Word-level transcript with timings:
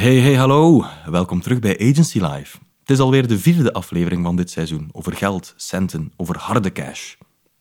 Hey, 0.00 0.16
hey, 0.16 0.34
hallo. 0.34 0.84
Welkom 1.06 1.40
terug 1.40 1.58
bij 1.58 1.78
Agency 1.78 2.18
Live. 2.18 2.58
Het 2.80 2.90
is 2.90 2.98
alweer 2.98 3.28
de 3.28 3.38
vierde 3.38 3.72
aflevering 3.72 4.24
van 4.24 4.36
dit 4.36 4.50
seizoen 4.50 4.88
over 4.92 5.16
geld, 5.16 5.54
centen, 5.56 6.12
over 6.16 6.38
harde 6.38 6.72
cash. 6.72 7.14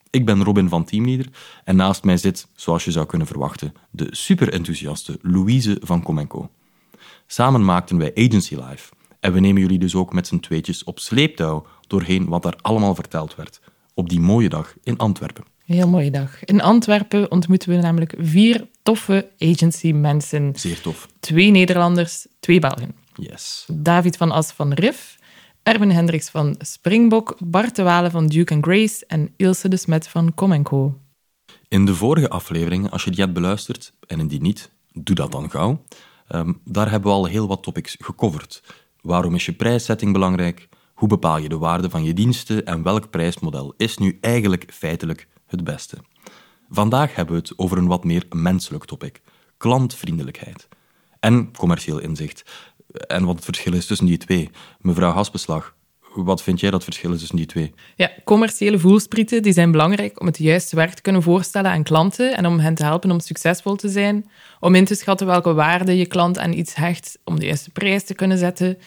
Ik 0.09 0.25
ben 0.25 0.43
Robin 0.43 0.69
van 0.69 0.83
Teamleader 0.83 1.25
en 1.63 1.75
naast 1.75 2.03
mij 2.03 2.17
zit, 2.17 2.47
zoals 2.55 2.85
je 2.85 2.91
zou 2.91 3.05
kunnen 3.05 3.27
verwachten, 3.27 3.73
de 3.91 4.07
super 4.11 4.53
enthousiaste 4.53 5.19
Louise 5.21 5.77
van 5.83 6.03
Comenco. 6.03 6.49
Samen 7.27 7.65
maakten 7.65 7.97
wij 7.97 8.11
Agency 8.15 8.55
Live 8.55 8.93
en 9.19 9.33
we 9.33 9.39
nemen 9.39 9.61
jullie 9.61 9.79
dus 9.79 9.95
ook 9.95 10.13
met 10.13 10.27
z'n 10.27 10.39
tweetjes 10.39 10.83
op 10.83 10.99
sleeptouw 10.99 11.65
doorheen 11.87 12.27
wat 12.27 12.43
daar 12.43 12.57
allemaal 12.61 12.95
verteld 12.95 13.35
werd 13.35 13.61
op 13.93 14.09
die 14.09 14.19
mooie 14.19 14.49
dag 14.49 14.73
in 14.83 14.97
Antwerpen. 14.97 15.45
Heel 15.69 15.87
mooie 15.87 16.11
dag. 16.11 16.43
In 16.45 16.61
Antwerpen 16.61 17.31
ontmoeten 17.31 17.69
we 17.69 17.75
namelijk 17.75 18.13
vier 18.17 18.67
toffe 18.83 19.31
agency-mensen. 19.39 20.51
Zeer 20.55 20.81
tof. 20.81 21.07
Twee 21.19 21.51
Nederlanders, 21.51 22.27
twee 22.39 22.59
Belgen. 22.59 22.95
Yes. 23.15 23.65
David 23.73 24.17
van 24.17 24.31
As 24.31 24.51
van 24.51 24.73
Riff, 24.73 25.17
Erwin 25.63 25.91
Hendricks 25.91 26.29
van 26.29 26.55
Springbok, 26.59 27.37
Bart 27.39 27.75
de 27.75 27.83
Walen 27.83 28.11
van 28.11 28.27
Duke 28.27 28.57
Grace 28.61 29.05
en 29.07 29.33
Ilse 29.37 29.67
de 29.67 29.77
Smet 29.77 30.07
van 30.07 30.33
Com 30.33 30.63
Co. 30.63 30.99
In 31.67 31.85
de 31.85 31.95
vorige 31.95 32.29
aflevering, 32.29 32.89
als 32.91 33.03
je 33.03 33.11
die 33.11 33.21
hebt 33.21 33.33
beluisterd, 33.33 33.93
en 34.07 34.19
indien 34.19 34.41
niet, 34.41 34.71
doe 34.93 35.15
dat 35.15 35.31
dan 35.31 35.49
gauw. 35.49 35.83
Ehm, 36.27 36.53
daar 36.65 36.89
hebben 36.89 37.09
we 37.09 37.17
al 37.17 37.25
heel 37.25 37.47
wat 37.47 37.63
topics 37.63 37.95
gecoverd. 37.99 38.63
Waarom 39.01 39.35
is 39.35 39.45
je 39.45 39.53
prijszetting 39.53 40.13
belangrijk? 40.13 40.69
Hoe 40.93 41.07
bepaal 41.07 41.37
je 41.37 41.49
de 41.49 41.57
waarde 41.57 41.89
van 41.89 42.03
je 42.03 42.13
diensten 42.13 42.65
en 42.65 42.83
welk 42.83 43.09
prijsmodel 43.09 43.73
is 43.77 43.97
nu 43.97 44.17
eigenlijk 44.21 44.65
feitelijk 44.73 45.27
het 45.49 45.63
beste? 45.63 45.97
Vandaag 46.69 47.15
hebben 47.15 47.35
we 47.35 47.41
het 47.41 47.57
over 47.57 47.77
een 47.77 47.87
wat 47.87 48.03
meer 48.03 48.25
menselijk 48.29 48.85
topic: 48.85 49.21
klantvriendelijkheid. 49.57 50.67
En 51.19 51.51
commercieel 51.57 51.99
inzicht. 51.99 52.43
En 53.07 53.25
wat 53.25 53.35
het 53.35 53.45
verschil 53.45 53.73
is 53.73 53.85
tussen 53.85 54.05
die 54.05 54.17
twee. 54.17 54.49
Mevrouw 54.79 55.11
Hasbeslag, 55.11 55.75
wat 56.13 56.43
vind 56.43 56.59
jij 56.59 56.71
dat 56.71 56.83
verschil 56.83 57.13
is 57.13 57.19
tussen 57.19 57.37
die 57.37 57.45
twee? 57.45 57.73
Ja, 57.95 58.11
commerciële 58.23 58.79
voelsprieten 58.79 59.41
die 59.41 59.53
zijn 59.53 59.71
belangrijk 59.71 60.19
om 60.19 60.25
het 60.25 60.37
juiste 60.37 60.75
werk 60.75 60.93
te 60.93 61.01
kunnen 61.01 61.21
voorstellen 61.21 61.71
aan 61.71 61.83
klanten 61.83 62.37
en 62.37 62.45
om 62.45 62.59
hen 62.59 62.75
te 62.75 62.83
helpen 62.83 63.11
om 63.11 63.19
succesvol 63.19 63.75
te 63.75 63.89
zijn, 63.89 64.29
om 64.59 64.75
in 64.75 64.85
te 64.85 64.95
schatten 64.95 65.27
welke 65.27 65.53
waarde 65.53 65.97
je 65.97 66.05
klant 66.05 66.37
aan 66.37 66.53
iets 66.53 66.75
hecht, 66.75 67.19
om 67.23 67.39
de 67.39 67.45
juiste 67.45 67.69
prijs 67.69 68.03
te 68.03 68.13
kunnen 68.13 68.37
zetten. 68.37 68.77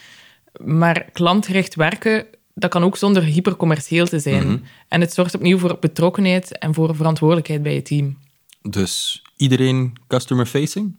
Maar 0.64 1.10
klantgericht 1.12 1.74
werken, 1.74 2.26
dat 2.54 2.70
kan 2.70 2.84
ook 2.84 2.96
zonder 2.96 3.22
hypercommercieel 3.22 4.06
te 4.06 4.18
zijn. 4.18 4.64
En 4.88 5.00
het 5.00 5.12
zorgt 5.12 5.34
opnieuw 5.34 5.58
voor 5.58 5.76
betrokkenheid 5.80 6.58
en 6.58 6.74
voor 6.74 6.96
verantwoordelijkheid 6.96 7.62
bij 7.62 7.74
je 7.74 7.82
team. 7.82 8.18
Dus 8.62 9.22
iedereen 9.36 9.92
customer-facing? 10.06 10.96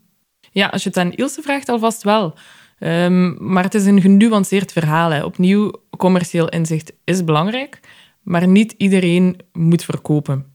Ja, 0.52 0.66
als 0.66 0.82
je 0.82 0.88
het 0.88 0.98
aan 0.98 1.12
Ilse 1.12 1.42
vraagt, 1.42 1.68
alvast 1.68 2.02
wel. 2.02 2.34
Ehm, 2.78 3.52
maar 3.52 3.62
het 3.62 3.74
is 3.74 3.86
een 3.86 4.00
genuanceerd 4.00 4.72
verhaal. 4.72 5.10
Hè. 5.10 5.24
Opnieuw, 5.24 5.72
commercieel 5.96 6.48
inzicht 6.48 6.92
is 7.04 7.24
belangrijk, 7.24 7.80
maar 8.22 8.48
niet 8.48 8.74
iedereen 8.76 9.40
moet 9.52 9.84
verkopen. 9.84 10.46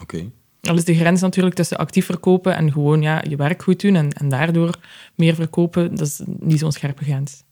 Oké. 0.00 0.30
Al 0.60 0.76
is 0.76 0.84
de 0.84 0.94
grens 0.94 1.20
natuurlijk 1.20 1.54
tussen 1.54 1.76
actief 1.76 2.06
verkopen 2.06 2.56
en 2.56 2.72
gewoon 2.72 3.02
ja, 3.02 3.22
je 3.28 3.36
werk 3.36 3.62
goed 3.62 3.80
doen 3.80 3.94
en, 3.94 4.12
en 4.12 4.28
daardoor 4.28 4.74
meer 5.14 5.34
verkopen, 5.34 5.94
dat 5.94 6.06
is 6.06 6.20
niet 6.24 6.58
zo'n 6.58 6.72
scherpe 6.72 7.04
grens. 7.04 7.44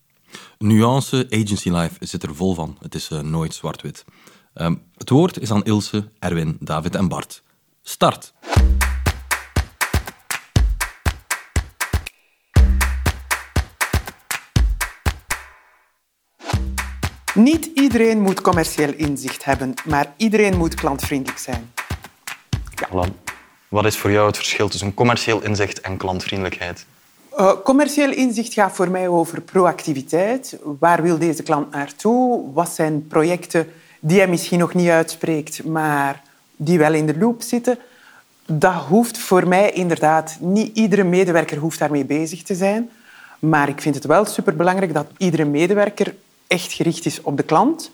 Nuance 0.58 1.26
Agency 1.30 1.70
Life 1.70 2.06
zit 2.06 2.22
er 2.22 2.34
vol 2.34 2.54
van. 2.54 2.76
Het 2.80 2.94
is 2.94 3.10
eh, 3.10 3.20
nooit 3.20 3.54
zwart-wit. 3.54 4.04
Ehm, 4.54 4.74
het 4.96 5.10
woord 5.10 5.38
is 5.40 5.50
aan 5.50 5.64
Ilse, 5.64 6.08
Erwin, 6.18 6.56
David 6.60 6.94
en 6.94 7.08
Bart. 7.08 7.42
Start. 7.82 8.32
Niet 17.34 17.70
iedereen 17.74 18.20
moet 18.20 18.40
commercieel 18.40 18.92
inzicht 18.92 19.44
hebben, 19.44 19.74
maar 19.84 20.14
iedereen 20.16 20.56
moet 20.56 20.74
klantvriendelijk 20.74 21.38
zijn. 21.38 21.72
Alan, 22.90 23.16
wat 23.68 23.84
is 23.84 23.96
voor 23.96 24.10
jou 24.10 24.26
het 24.26 24.36
verschil 24.36 24.68
tussen 24.68 24.94
commercieel 24.94 25.42
inzicht 25.42 25.80
en 25.80 25.96
klantvriendelijkheid? 25.96 26.86
Uh, 27.38 27.52
commercieel 27.64 28.12
inzicht 28.12 28.52
gaat 28.52 28.72
voor 28.72 28.90
mij 28.90 29.08
over 29.08 29.40
proactiviteit. 29.40 30.58
Waar 30.78 31.02
wil 31.02 31.18
deze 31.18 31.42
klant 31.42 31.70
naartoe? 31.70 32.52
Wat 32.52 32.68
zijn 32.68 33.06
projecten 33.06 33.68
die 34.00 34.18
hij 34.18 34.28
misschien 34.28 34.58
nog 34.58 34.74
niet 34.74 34.88
uitspreekt, 34.88 35.64
maar 35.64 36.22
die 36.56 36.78
wel 36.78 36.94
in 36.94 37.06
de 37.06 37.18
loop 37.18 37.42
zitten? 37.42 37.78
Dat 38.46 38.74
hoeft 38.74 39.18
voor 39.18 39.48
mij 39.48 39.70
inderdaad 39.70 40.36
niet 40.40 40.76
iedere 40.76 41.04
medewerker 41.04 41.58
hoeft 41.58 41.78
daarmee 41.78 42.04
bezig 42.04 42.42
te 42.42 42.54
zijn. 42.54 42.90
Maar 43.38 43.68
ik 43.68 43.80
vind 43.80 43.94
het 43.94 44.04
wel 44.04 44.24
superbelangrijk 44.24 44.94
dat 44.94 45.06
iedere 45.16 45.44
medewerker 45.44 46.14
echt 46.46 46.72
gericht 46.72 47.06
is 47.06 47.20
op 47.20 47.36
de 47.36 47.42
klant 47.42 47.90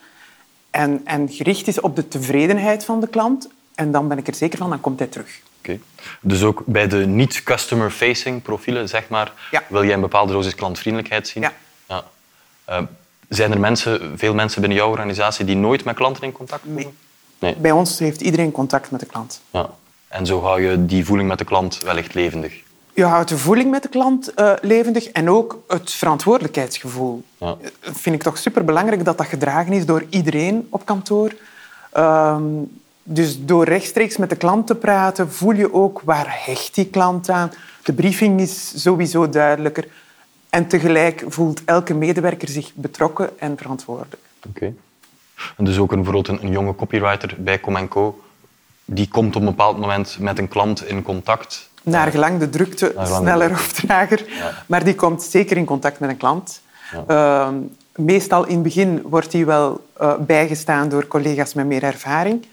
en, 0.70 1.00
en 1.04 1.28
gericht 1.28 1.66
is 1.66 1.80
op 1.80 1.96
de 1.96 2.08
tevredenheid 2.08 2.84
van 2.84 3.00
de 3.00 3.08
klant. 3.08 3.48
En 3.74 3.90
dan 3.90 4.08
ben 4.08 4.18
ik 4.18 4.26
er 4.26 4.34
zeker 4.34 4.58
van, 4.58 4.70
dan 4.70 4.80
komt 4.80 4.98
hij 4.98 5.08
terug. 5.08 5.40
Dus 6.20 6.42
ook 6.42 6.62
bij 6.66 6.86
de 6.88 7.06
niet-customer-facing 7.06 8.42
profielen, 8.42 8.88
zeg 8.88 9.08
maar, 9.08 9.32
Ja. 9.50 9.62
wil 9.68 9.84
jij 9.84 9.94
een 9.94 10.00
bepaalde 10.00 10.32
dosis 10.32 10.54
klantvriendelijkheid 10.54 11.28
zien? 11.28 11.42
Ja. 11.42 11.52
Ja. 11.88 12.04
Eh, 12.64 12.82
zijn 13.28 13.52
er 13.52 13.60
mensen, 13.60 14.18
veel 14.18 14.34
mensen 14.34 14.60
binnen 14.60 14.78
jouw 14.78 14.90
organisatie 14.90 15.44
die 15.44 15.56
nooit 15.56 15.84
met 15.84 15.94
klanten 15.94 16.22
in 16.22 16.32
contact 16.32 16.62
komen? 16.62 16.76
Nee. 16.82 16.94
Nee. 17.38 17.56
Bij 17.56 17.70
ons 17.70 17.98
heeft 17.98 18.20
iedereen 18.20 18.52
contact 18.52 18.90
met 18.90 19.00
de 19.00 19.06
klant. 19.06 19.40
Ja. 19.50 19.70
En 20.08 20.26
zo 20.26 20.42
hou 20.42 20.62
je 20.62 20.86
die 20.86 21.04
voeling 21.04 21.28
met 21.28 21.38
de 21.38 21.44
klant 21.44 21.80
wellicht 21.82 22.14
levendig. 22.14 22.60
Je 22.94 23.04
houdt 23.04 23.28
de 23.28 23.38
voeling 23.38 23.70
met 23.70 23.82
de 23.82 23.88
klant 23.88 24.34
eh, 24.34 24.52
levendig 24.60 25.06
en 25.06 25.30
ook 25.30 25.58
het 25.68 25.92
verantwoordelijkheidsgevoel. 25.92 27.22
Ja. 27.38 27.56
Dat 27.80 28.00
vind 28.00 28.14
ik 28.14 28.22
toch 28.22 28.38
superbelangrijk 28.38 29.04
dat 29.04 29.18
dat 29.18 29.26
gedragen 29.26 29.72
is 29.72 29.86
door 29.86 30.04
iedereen 30.08 30.66
op 30.70 30.86
kantoor. 30.86 31.32
Ehm, 31.92 32.42
dus 33.02 33.44
door 33.44 33.64
rechtstreeks 33.64 34.16
met 34.16 34.30
de 34.30 34.36
klant 34.36 34.66
te 34.66 34.74
praten, 34.74 35.32
voel 35.32 35.54
je 35.54 35.74
ook 35.74 36.00
waar 36.04 36.42
hecht 36.44 36.74
die 36.74 36.86
klant 36.86 37.30
aan. 37.30 37.52
De 37.82 37.92
briefing 37.92 38.40
is 38.40 38.82
sowieso 38.82 39.28
duidelijker. 39.28 39.88
En 40.50 40.66
tegelijk 40.66 41.24
voelt 41.28 41.64
elke 41.64 41.94
medewerker 41.94 42.48
zich 42.48 42.74
betrokken 42.74 43.38
en 43.38 43.56
verantwoordelijk. 43.56 44.22
Oké. 44.48 44.72
En 45.56 45.64
dus 45.64 45.78
ook 45.78 45.92
een, 45.92 46.02
bijvoorbeeld 46.02 46.42
een, 46.42 46.50
jonge 46.50 46.74
copywriter 46.74 47.34
bij 47.38 47.60
Com 47.60 47.88
die 48.84 49.08
komt 49.08 49.36
op 49.36 49.42
een 49.42 49.48
bepaald 49.48 49.78
moment 49.78 50.16
met 50.18 50.38
een 50.38 50.48
klant 50.48 50.86
in 50.86 51.02
contact. 51.02 51.68
Naar 51.82 52.10
gelang 52.10 52.38
de 52.38 52.50
drukte, 52.50 52.92
de 52.96 53.06
sneller 53.06 53.46
drukte. 53.46 53.64
of 53.64 53.72
trager. 53.72 54.24
Ja. 54.28 54.52
Maar 54.66 54.84
die 54.84 54.94
komt 54.94 55.22
zeker 55.22 55.56
in 55.56 55.64
contact 55.64 56.00
met 56.00 56.10
een 56.10 56.16
klant. 56.16 56.60
Ehm, 57.06 57.54
meestal 57.94 58.46
in 58.46 58.54
het 58.54 58.62
begin 58.62 59.02
wordt 59.04 59.30
die 59.30 59.46
wel 59.46 59.86
eh, 59.96 60.14
bijgestaan 60.18 60.88
door 60.88 61.06
collega's 61.06 61.54
met 61.54 61.66
meer 61.66 61.82
ervaring. 61.82 62.46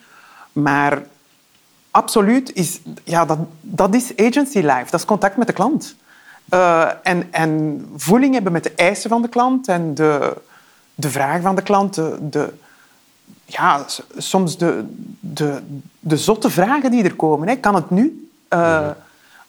Maar 0.62 1.04
absoluut 1.92 2.54
is 2.54 2.80
ja, 3.04 3.26
dat, 3.26 3.38
dat 3.62 3.96
is 3.96 4.18
agency 4.18 4.60
life. 4.60 4.86
Dat 4.90 5.00
is 5.00 5.06
contact 5.06 5.38
met 5.38 5.48
de 5.48 5.54
klant. 5.54 5.96
Eh, 6.50 6.90
en, 7.04 7.34
en 7.34 7.86
voeling 7.96 8.34
hebben 8.34 8.52
met 8.52 8.64
de 8.64 8.74
eisen 8.76 9.10
van 9.10 9.22
de 9.22 9.28
klant 9.28 9.68
en 9.68 9.94
de, 9.96 10.34
de 10.96 11.10
vragen 11.10 11.42
van 11.42 11.56
de 11.56 11.62
klant. 11.62 11.94
De, 11.94 12.18
de, 12.22 12.54
ja, 13.46 13.86
soms 14.18 14.58
de, 14.58 14.86
de, 15.20 15.62
de 16.00 16.18
zotte 16.18 16.50
vragen 16.50 16.92
die 16.92 17.04
er 17.04 17.16
komen. 17.16 17.48
Hè. 17.48 17.56
Kan 17.56 17.76
het 17.76 17.90
nu? 17.90 18.30
Eh, 18.48 18.90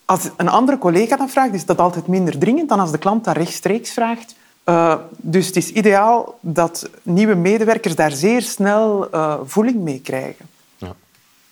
Als 0.05 0.31
een 0.37 0.49
andere 0.49 0.79
collega 0.79 1.17
dat 1.17 1.31
vraagt, 1.31 1.55
is 1.55 1.67
dat 1.67 1.79
altijd 1.79 2.07
minder 2.07 2.39
dringend 2.39 2.69
dan 2.69 2.81
als 2.81 2.91
de 2.91 2.99
klant 2.99 3.25
dat 3.25 3.37
rechtstreeks 3.37 3.91
vraagt. 3.91 4.35
Eh, 4.65 4.95
dus 5.17 5.47
het 5.47 5.57
is 5.57 5.73
ideaal 5.73 6.39
dat 6.41 6.91
nieuwe 7.03 7.35
medewerkers 7.35 7.95
daar 7.95 8.13
zeer 8.13 8.43
snel 8.43 9.09
voeling 9.45 9.77
mee 9.77 10.01
krijgen. 10.01 10.47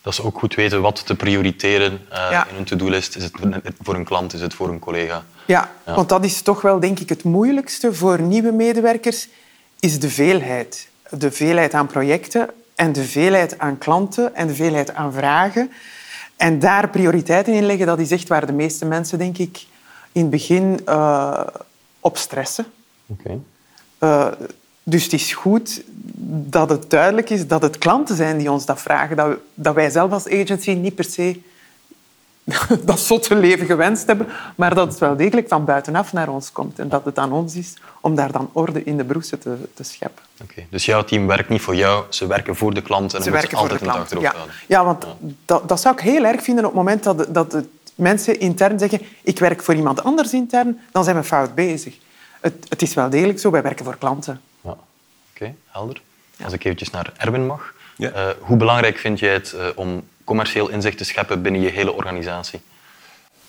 Dat 0.07 0.15
ze 0.15 0.25
ook 0.25 0.39
goed 0.39 0.55
weten 0.55 0.81
wat 0.81 1.07
te 1.07 1.15
prioriteren 1.17 2.01
Ja. 2.11 2.47
in 2.49 2.55
hun 2.55 2.65
to-do-list. 2.65 3.17
Is 3.17 3.23
het 3.23 3.33
voor 3.83 3.95
een 3.95 4.05
klant, 4.05 4.33
is 4.35 4.41
het 4.41 4.55
voor 4.55 4.69
een 4.69 4.79
collega? 4.79 5.25
Ja, 5.47 5.71
Ja. 5.87 5.95
want 5.95 6.09
dat 6.09 6.25
is 6.25 6.43
toch 6.43 6.61
wel, 6.61 6.81
denk 6.81 6.99
ik, 6.99 7.09
het 7.09 7.25
moeilijkste 7.25 7.95
voor 7.95 8.21
nieuwe 8.21 8.53
medewerkers, 8.53 9.29
is 9.81 10.01
de 10.01 10.11
veelheid. 10.11 10.89
De 11.11 11.31
veelheid 11.33 11.75
aan 11.75 11.87
projecten 11.87 12.51
en 12.75 12.93
de 12.93 13.05
veelheid 13.05 13.59
aan 13.59 13.79
klanten 13.79 14.35
en 14.35 14.47
de 14.47 14.55
veelheid 14.55 14.95
aan 14.95 15.13
vragen. 15.13 15.73
En 16.37 16.59
daar 16.59 16.89
prioriteiten 16.89 17.53
in 17.55 17.65
leggen, 17.67 17.87
dat 17.87 17.99
is 17.99 18.11
echt 18.11 18.29
waar 18.29 18.47
de 18.47 18.53
meeste 18.53 18.85
mensen, 18.85 19.19
denk 19.19 19.39
ik, 19.39 19.67
in 20.13 20.21
het 20.21 20.31
begin 20.31 20.81
eh, 20.85 21.41
op 22.01 22.17
stressen. 22.17 22.67
Oké. 23.07 23.39
Eh, 23.99 24.27
dus 24.89 25.03
het 25.05 25.13
is 25.13 25.33
goed 25.33 25.83
dat 26.49 26.69
het 26.69 26.91
duidelijk 26.91 27.31
is 27.31 27.47
dat 27.47 27.63
het 27.63 27.79
klanten 27.79 28.17
zijn 28.17 28.39
die 28.39 28.51
ons 28.51 28.67
dat 28.67 28.81
vragen. 28.81 29.39
Dat, 29.55 29.75
wij 29.75 29.91
zelf 29.91 30.13
als 30.13 30.29
agency 30.29 30.71
niet 30.71 30.95
per 30.95 31.05
se 31.05 31.41
dat 32.85 33.01
zotte 33.01 33.35
leven 33.35 33.67
gewenst 33.67 34.07
hebben, 34.07 34.27
maar 34.57 34.75
dat 34.75 34.89
het 34.89 34.99
wel 34.99 35.17
degelijk 35.17 35.49
van 35.49 35.65
buitenaf 35.65 36.13
naar 36.13 36.29
ons 36.29 36.53
komt. 36.53 36.79
En 36.79 36.89
dat 36.89 37.05
het 37.05 37.19
aan 37.19 37.33
ons 37.33 37.55
is 37.55 37.75
om 38.01 38.15
daar 38.15 38.33
dan 38.33 38.51
orde 38.53 38.85
in 38.85 38.97
de 38.97 39.05
broesen 39.05 39.39
te, 39.39 39.57
te 39.75 39.83
scheppen. 39.83 40.23
Oké. 40.43 40.67
Dus 40.71 40.85
jouw 40.85 41.05
team 41.05 41.27
werkt 41.27 41.49
niet 41.49 41.61
voor 41.63 41.77
jou, 41.77 42.05
ze 42.09 42.27
werken 42.27 42.57
voor 42.57 42.75
de 42.75 42.83
klant 42.83 43.15
en 43.15 43.23
Ze 43.23 43.31
werken 43.31 43.51
ze 43.51 43.57
voor 43.57 43.69
de 43.69 43.73
altijd 43.73 43.91
klant. 43.91 44.03
achterhoofd 44.03 44.33
Ja, 44.33 44.37
houden. 44.37 44.57
ja 44.67 44.85
want 44.85 45.07
Dat, 45.45 45.69
dat 45.69 45.81
zou 45.81 45.95
ik 45.95 46.01
heel 46.01 46.25
erg 46.25 46.43
vinden 46.43 46.65
op 46.65 46.71
het 46.71 46.79
moment 46.79 47.03
dat, 47.03 47.35
dat 47.35 47.53
het 47.53 47.67
mensen 47.95 48.41
intern 48.41 48.79
zeggen 48.79 49.01
ik 49.23 49.39
werk 49.39 49.63
voor 49.63 49.75
iemand 49.75 50.03
anders 50.03 50.33
intern, 50.33 50.81
dan 50.93 51.05
zijn 51.05 51.17
we 51.17 51.25
fout 51.25 51.55
bezig. 51.55 51.95
het, 52.41 52.67
het 52.69 52.83
is 52.83 52.95
wel 52.95 53.11
degelijk 53.11 53.41
zo. 53.41 53.51
Wij 53.51 53.63
werken 53.63 53.85
voor 53.85 53.97
klanten. 53.99 54.41
Oké, 55.41 55.55
helder. 55.67 56.01
Als 56.45 56.53
ik 56.53 56.65
eventjes 56.65 56.91
naar 56.91 57.13
Erwin 57.17 57.47
mag. 57.47 57.75
Ja. 57.97 58.11
Eh, 58.11 58.29
hoe 58.41 58.57
belangrijk 58.57 58.97
vind 58.97 59.19
jij 59.19 59.33
het 59.33 59.53
eh, 59.53 59.67
om 59.75 60.03
commercieel 60.25 60.69
inzicht 60.69 60.99
te 60.99 61.05
scheppen 61.05 61.43
binnen 61.43 61.61
je 61.61 61.69
hele 61.69 61.93
organisatie? 61.93 62.61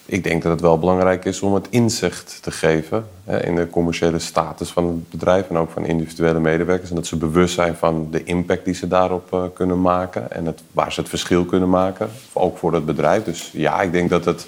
Ik 0.06 0.24
denk 0.24 0.44
dat 0.44 0.52
het 0.52 0.62
wel 0.62 0.80
belangrijk 0.80 1.26
is 1.26 1.42
om 1.42 1.54
het 1.54 1.68
inzicht 1.70 2.40
te 2.42 2.52
geven 2.52 3.08
hè, 3.24 3.46
in 3.46 3.56
de 3.56 3.70
commerciële 3.70 4.20
status 4.20 4.70
van 4.70 4.86
het 4.86 5.10
bedrijf 5.10 5.50
en 5.50 5.58
ook 5.58 5.72
van 5.72 5.86
individuele 5.86 6.40
medewerkers. 6.40 6.90
En 6.90 6.96
dat 6.96 7.08
ze 7.08 7.16
bewust 7.16 7.54
zijn 7.54 7.76
van 7.76 8.08
de 8.12 8.24
impact 8.24 8.66
die 8.66 8.74
ze 8.74 8.88
daarop 8.88 9.34
eh, 9.34 9.44
kunnen 9.54 9.82
maken 9.82 10.32
en 10.32 10.46
het, 10.46 10.62
waar 10.72 10.94
ze 10.94 11.00
het 11.00 11.10
verschil 11.10 11.46
kunnen 11.46 11.70
maken, 11.70 12.10
ook 12.34 12.58
voor 12.58 12.74
het 12.74 12.86
bedrijf. 12.86 13.24
Dus 13.24 13.50
ja, 13.54 13.82
ik 13.82 13.92
denk 13.92 14.10
dat 14.10 14.26
het 14.26 14.48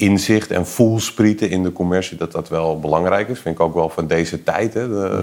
inzicht 0.00 0.50
en 0.50 0.66
voelsprieten 0.66 1.50
in 1.50 1.62
de 1.62 1.72
commercie, 1.72 2.16
dat 2.16 2.32
dat 2.32 2.48
wel 2.48 2.78
belangrijk 2.80 3.28
is. 3.28 3.40
Vind 3.40 3.54
ik 3.54 3.60
ook 3.60 3.74
wel 3.74 3.88
van 3.88 4.06
deze 4.06 4.42
tijd, 4.42 4.74
hè, 4.74 4.88
de, 4.88 5.22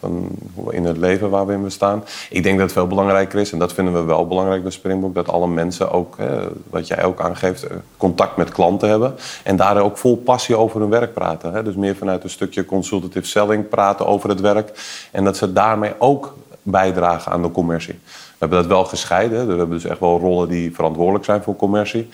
van, 0.00 0.28
in 0.70 0.84
het 0.84 0.96
leven 0.96 1.30
waar 1.30 1.46
we 1.46 1.52
in 1.52 1.62
bestaan. 1.62 2.04
Ik 2.30 2.42
denk 2.42 2.58
dat 2.58 2.64
het 2.64 2.76
veel 2.76 2.86
belangrijker 2.86 3.40
is, 3.40 3.52
en 3.52 3.58
dat 3.58 3.72
vinden 3.72 3.94
we 3.94 4.02
wel 4.02 4.26
belangrijk 4.26 4.62
bij 4.62 4.72
Springbok, 4.72 5.14
dat 5.14 5.28
alle 5.28 5.48
mensen 5.48 5.90
ook, 5.90 6.14
hè, 6.18 6.38
wat 6.70 6.86
jij 6.86 7.04
ook 7.04 7.20
aangeeft, 7.20 7.62
eh, 7.62 7.76
contact 7.96 8.36
met 8.36 8.50
klanten 8.50 8.88
hebben. 8.88 9.14
En 9.42 9.56
daar 9.56 9.80
ook 9.80 9.98
vol 9.98 10.16
passie 10.16 10.56
over 10.56 10.80
hun 10.80 10.90
werk 10.90 11.14
praten. 11.14 11.52
Hè. 11.52 11.62
Dus 11.62 11.74
meer 11.74 11.96
vanuit 11.96 12.24
een 12.24 12.30
stukje 12.30 12.64
consultative 12.64 13.26
selling 13.26 13.68
praten 13.68 14.06
over 14.06 14.28
het 14.28 14.40
werk. 14.40 14.72
En 15.10 15.24
dat 15.24 15.36
ze 15.36 15.52
daarmee 15.52 15.92
ook 15.98 16.34
bijdragen 16.62 17.32
aan 17.32 17.42
de 17.42 17.50
commercie. 17.50 17.98
We 18.04 18.36
hebben 18.38 18.58
dat 18.58 18.66
wel 18.66 18.84
gescheiden. 18.84 19.46
We 19.46 19.54
hebben 19.56 19.76
dus 19.76 19.84
echt 19.84 20.00
wel 20.00 20.18
rollen 20.18 20.48
die 20.48 20.74
verantwoordelijk 20.74 21.24
zijn 21.24 21.42
voor 21.42 21.56
commercie. 21.56 22.08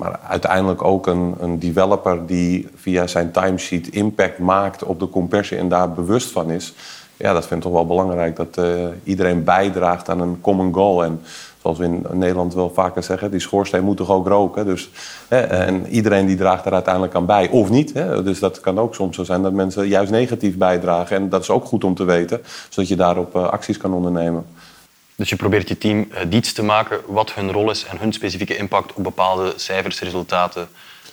Maar 0.00 0.20
uiteindelijk 0.28 0.84
ook 0.84 1.06
een, 1.06 1.34
een 1.40 1.58
developer 1.58 2.26
die 2.26 2.68
via 2.74 3.06
zijn 3.06 3.30
timesheet 3.30 3.88
impact 3.88 4.38
maakt 4.38 4.84
op 4.84 5.00
de 5.00 5.08
compressie 5.08 5.58
en 5.58 5.68
daar 5.68 5.92
bewust 5.92 6.30
van 6.30 6.50
is. 6.50 6.74
Ja, 7.16 7.32
dat 7.32 7.46
vind 7.46 7.60
ik 7.60 7.66
toch 7.66 7.72
wel 7.76 7.86
belangrijk. 7.86 8.36
Dat 8.36 8.56
eh, 8.56 8.86
iedereen 9.04 9.44
bijdraagt 9.44 10.08
aan 10.08 10.20
een 10.20 10.40
common 10.40 10.74
goal. 10.74 11.04
En 11.04 11.20
zoals 11.62 11.78
we 11.78 11.84
in 11.84 12.06
Nederland 12.12 12.54
wel 12.54 12.70
vaker 12.70 13.02
zeggen, 13.02 13.30
die 13.30 13.40
schoorsteen 13.40 13.84
moet 13.84 13.96
toch 13.96 14.10
ook 14.10 14.26
roken. 14.26 14.66
Dus, 14.66 14.90
hè, 15.28 15.40
en 15.40 15.86
iedereen 15.86 16.26
die 16.26 16.36
draagt 16.36 16.66
er 16.66 16.72
uiteindelijk 16.72 17.14
aan 17.14 17.26
bij. 17.26 17.48
Of 17.48 17.70
niet. 17.70 17.92
Hè. 17.92 18.22
Dus 18.22 18.38
dat 18.38 18.60
kan 18.60 18.78
ook 18.78 18.94
soms 18.94 19.16
zo 19.16 19.24
zijn 19.24 19.42
dat 19.42 19.52
mensen 19.52 19.88
juist 19.88 20.10
negatief 20.10 20.56
bijdragen. 20.56 21.16
En 21.16 21.28
dat 21.28 21.42
is 21.42 21.50
ook 21.50 21.64
goed 21.64 21.84
om 21.84 21.94
te 21.94 22.04
weten, 22.04 22.40
zodat 22.68 22.88
je 22.88 22.96
daarop 22.96 23.36
eh, 23.36 23.48
acties 23.48 23.76
kan 23.76 23.92
ondernemen. 23.92 24.44
Dus 25.20 25.28
je 25.28 25.36
probeert 25.36 25.68
je 25.68 25.78
team 25.78 26.08
eh, 26.10 26.22
diets 26.28 26.52
te 26.52 26.62
maken 26.62 27.00
wat 27.06 27.32
hun 27.34 27.52
rol 27.52 27.70
is 27.70 27.84
en 27.84 27.98
hun 27.98 28.12
specifieke 28.12 28.56
impact 28.56 28.92
op 28.92 29.04
bepaalde 29.04 29.52
cijfers, 29.56 30.00
resultaten, 30.00 30.68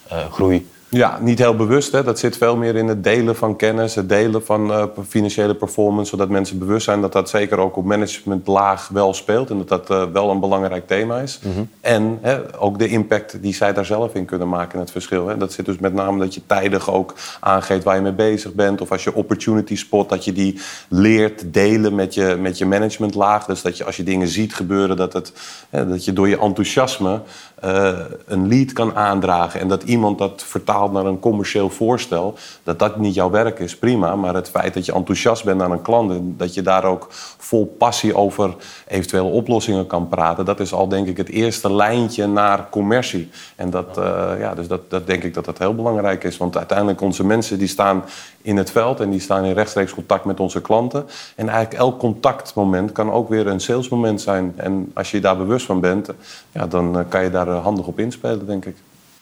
eh, 0.07 0.31
groei. 0.31 0.67
Ja, 0.97 1.19
niet 1.21 1.39
heel 1.39 1.55
bewust. 1.55 1.91
Hè. 1.91 2.03
Dat 2.03 2.19
zit 2.19 2.37
veel 2.37 2.57
meer 2.57 2.75
in 2.75 2.87
het 2.87 3.03
delen 3.03 3.35
van 3.35 3.55
kennis, 3.55 3.95
het 3.95 4.09
delen 4.09 4.45
van 4.45 4.71
eh, 4.71 4.83
financiële 5.07 5.55
performance, 5.55 6.09
zodat 6.09 6.29
mensen 6.29 6.59
bewust 6.59 6.85
zijn 6.85 7.01
dat 7.01 7.11
dat 7.11 7.29
zeker 7.29 7.57
ook 7.57 7.77
op 7.77 7.85
managementlaag 7.85 8.87
wel 8.87 9.13
speelt 9.13 9.49
en 9.49 9.57
dat 9.57 9.67
dat 9.67 9.89
eh, 9.89 10.03
wel 10.13 10.29
een 10.29 10.39
belangrijk 10.39 10.87
thema 10.87 11.19
is. 11.19 11.39
En 11.81 12.17
hè, 12.21 12.59
ook 12.59 12.79
de 12.79 12.87
impact 12.87 13.41
die 13.41 13.53
zij 13.53 13.73
daar 13.73 13.85
zelf 13.85 14.13
in 14.13 14.25
kunnen 14.25 14.49
maken 14.49 14.73
en 14.73 14.79
het 14.79 14.91
verschil. 14.91 15.27
Hè. 15.27 15.37
Dat 15.37 15.53
zit 15.53 15.65
dus 15.65 15.77
met 15.77 15.93
name 15.93 16.19
dat 16.19 16.33
je 16.33 16.41
tijdig 16.45 16.91
ook 16.91 17.13
aangeeft 17.39 17.83
waar 17.83 17.95
je 17.95 18.01
mee 18.01 18.11
bezig 18.11 18.53
bent, 18.53 18.81
of 18.81 18.91
als 18.91 19.03
je 19.03 19.13
opportunity 19.13 19.75
spot, 19.75 20.09
dat 20.09 20.25
je 20.25 20.31
die 20.31 20.59
leert 20.89 21.53
delen 21.53 21.95
met 21.95 22.13
je, 22.13 22.37
met 22.39 22.57
je 22.57 22.65
managementlaag. 22.65 23.45
Dus 23.45 23.61
dat 23.61 23.77
je 23.77 23.83
als 23.83 23.97
je 23.97 24.03
dingen 24.03 24.27
ziet 24.27 24.55
gebeuren, 24.55 24.95
dat, 24.95 25.13
het, 25.13 25.33
hè, 25.69 25.87
dat 25.87 26.05
je 26.05 26.13
door 26.13 26.27
je 26.27 26.39
enthousiasme 26.39 27.21
eh, 27.57 27.99
een 28.25 28.47
lead 28.47 28.73
kan 28.73 28.95
aandragen 28.95 29.59
en 29.59 29.67
dat 29.67 29.83
iemand 29.83 30.17
dat 30.17 30.43
vertaalt 30.43 30.91
naar 30.91 31.05
een 31.05 31.19
commercieel 31.19 31.69
voorstel, 31.69 32.37
dat 32.63 32.79
dat 32.79 32.97
niet 32.97 33.13
jouw 33.13 33.29
werk 33.29 33.59
is, 33.59 33.77
prima. 33.77 34.15
Maar 34.15 34.33
het 34.33 34.49
feit 34.49 34.73
dat 34.73 34.85
je 34.85 34.93
enthousiast 34.93 35.43
bent 35.43 35.57
naar 35.57 35.71
een 35.71 35.81
klant 35.81 36.11
en 36.11 36.35
dat 36.37 36.53
je 36.53 36.61
daar 36.61 36.83
ook 36.83 37.07
vol 37.37 37.75
passie 37.77 38.15
over 38.15 38.55
eventuele 38.87 39.27
oplossingen 39.27 39.87
kan 39.87 40.07
praten, 40.07 40.45
dat 40.45 40.59
is 40.59 40.73
al 40.73 40.87
denk 40.87 41.07
ik 41.07 41.17
het 41.17 41.29
eerste 41.29 41.73
lijntje 41.73 42.27
naar 42.27 42.69
commercie. 42.69 43.29
En 43.55 43.69
dat, 43.69 43.97
eh, 43.97 44.31
ja, 44.39 44.55
dus 44.55 44.67
dat, 44.67 44.89
dat 44.89 45.07
denk 45.07 45.23
ik 45.23 45.33
dat 45.33 45.45
dat 45.45 45.57
heel 45.57 45.75
belangrijk 45.75 46.23
is, 46.23 46.37
want 46.37 46.57
uiteindelijk 46.57 47.01
onze 47.01 47.25
mensen 47.25 47.57
die 47.59 47.67
staan 47.67 48.03
in 48.41 48.57
het 48.57 48.71
veld 48.71 48.99
en 48.99 49.09
die 49.09 49.19
staan 49.19 49.45
in 49.45 49.53
rechtstreeks 49.53 49.93
contact 49.93 50.25
met 50.25 50.39
onze 50.39 50.61
klanten. 50.61 51.05
En 51.35 51.49
eigenlijk 51.49 51.79
elk 51.79 51.99
contactmoment 51.99 52.91
kan 52.91 53.11
ook 53.11 53.29
weer 53.29 53.47
een 53.47 53.59
salesmoment 53.59 54.21
zijn. 54.21 54.53
En 54.55 54.91
als 54.93 55.11
je 55.11 55.19
daar 55.19 55.37
bewust 55.37 55.65
van 55.65 55.79
bent, 55.79 56.09
ja, 56.51 56.67
dan 56.67 56.99
eh, 56.99 57.05
kan 57.09 57.23
je 57.23 57.29
daar 57.29 57.46
eh, 57.47 57.63
handig 57.63 57.87
op 57.87 57.99
inspelen, 57.99 58.45
denk 58.45 58.65
ik. 58.65 58.75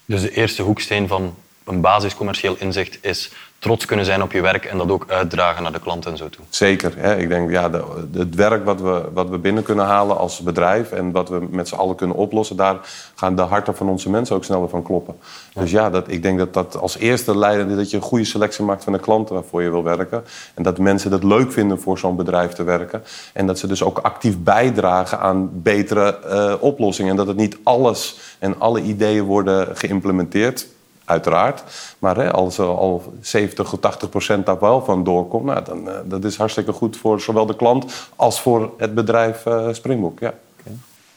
Dus 0.06 0.22
de 0.22 0.31
eerste 0.31 0.62
hoeksteen 0.62 1.07
van 1.07 1.36
een 1.66 1.82
basis 1.82 2.16
commercieel 2.16 2.56
inzicht 2.60 2.98
is 3.02 3.32
trots 3.60 3.86
kunnen 3.86 4.06
zijn 4.06 4.22
op 4.22 4.32
je 4.32 4.42
werk 4.42 4.66
en 4.66 4.78
dat 4.78 4.90
ook 4.90 5.06
uitdragen 5.08 5.64
naar 5.64 5.72
de 5.72 5.80
klant 5.80 6.06
en 6.06 6.18
zo 6.18 6.30
toe. 6.30 6.46
Zeker. 6.50 6.94
Hè. 6.98 7.18
Ik 7.18 7.30
denk, 7.30 7.52
ja, 7.52 7.70
de, 7.70 7.84
het 8.14 8.36
werk 8.36 8.66
wat 8.66 8.82
we, 8.82 9.04
wat 9.14 9.30
we 9.30 9.38
binnen 9.38 9.64
kunnen 9.64 9.86
halen 9.86 10.18
als 10.18 10.40
bedrijf 10.40 10.92
en 10.92 11.12
wat 11.12 11.30
we 11.30 11.48
met 11.50 11.68
z'n 11.68 11.76
allen 11.76 11.96
kunnen 11.96 12.16
oplossen, 12.16 12.56
daar 12.56 12.78
gaan 13.16 13.36
de 13.36 13.42
harten 13.42 13.76
van 13.76 13.90
onze 13.90 14.10
mensen 14.10 14.36
ook 14.36 14.44
sneller 14.44 14.70
van 14.70 14.84
kloppen. 14.84 15.16
Dus 15.54 15.72
ja, 15.72 15.90
dat, 15.90 16.12
ik 16.12 16.22
denk 16.22 16.38
dat 16.38 16.54
dat 16.54 16.78
als 16.78 16.98
eerste 16.98 17.38
leidende 17.38 17.76
dat 17.76 17.90
je 17.90 17.98
een 17.98 18.04
goede 18.04 18.26
selectie 18.26 18.66
maakt 18.66 18.84
van 18.84 18.94
de 18.94 19.00
klanten 19.00 19.36
waarvoor 19.36 19.64
je 19.64 19.70
wil 19.70 19.84
werken. 19.84 20.24
En 20.54 20.64
dat 20.64 20.78
mensen 20.78 21.12
het 21.12 21.24
leuk 21.24 21.52
vinden 21.52 21.80
voor 21.80 21.98
zo'n 21.98 22.16
bedrijf 22.16 22.52
te 22.52 22.64
werken. 22.64 23.04
En 23.34 23.48
dat 23.48 23.60
ze 23.60 23.68
dus 23.68 23.84
ook 23.84 23.98
actief 23.98 24.38
bijdragen 24.40 25.20
aan 25.20 25.50
betere 25.54 26.20
eh, 26.20 26.54
oplossingen. 26.60 27.12
En 27.12 27.18
dat 27.18 27.28
het 27.28 27.38
niet 27.38 27.58
alles 27.64 28.18
en 28.40 28.60
alle 28.60 28.82
ideeën 28.82 29.24
worden 29.24 29.78
geïmplementeerd. 29.78 30.74
Uiteraard. 31.06 31.63
Maar 32.00 32.16
hè, 32.16 32.31
als 32.31 32.57
er 32.57 32.66
al 32.66 33.13
70 33.22 33.69
tot 33.69 33.81
80 33.81 34.10
procent 34.10 34.46
daar 34.46 34.60
wel 34.60 34.81
van 34.81 35.04
doorkomt, 35.04 35.46
nou, 35.46 35.63
dan 35.63 35.90
eh, 35.90 35.96
dat 36.06 36.24
is 36.24 36.38
hartstikke 36.38 36.72
goed 36.72 36.98
voor 36.98 37.22
zowel 37.22 37.46
de 37.46 37.56
klant 37.56 38.10
als 38.16 38.42
voor 38.42 38.74
het 38.78 38.96
bedrijf 38.96 39.46
Springbok. 39.72 40.19
Ja. 40.19 40.34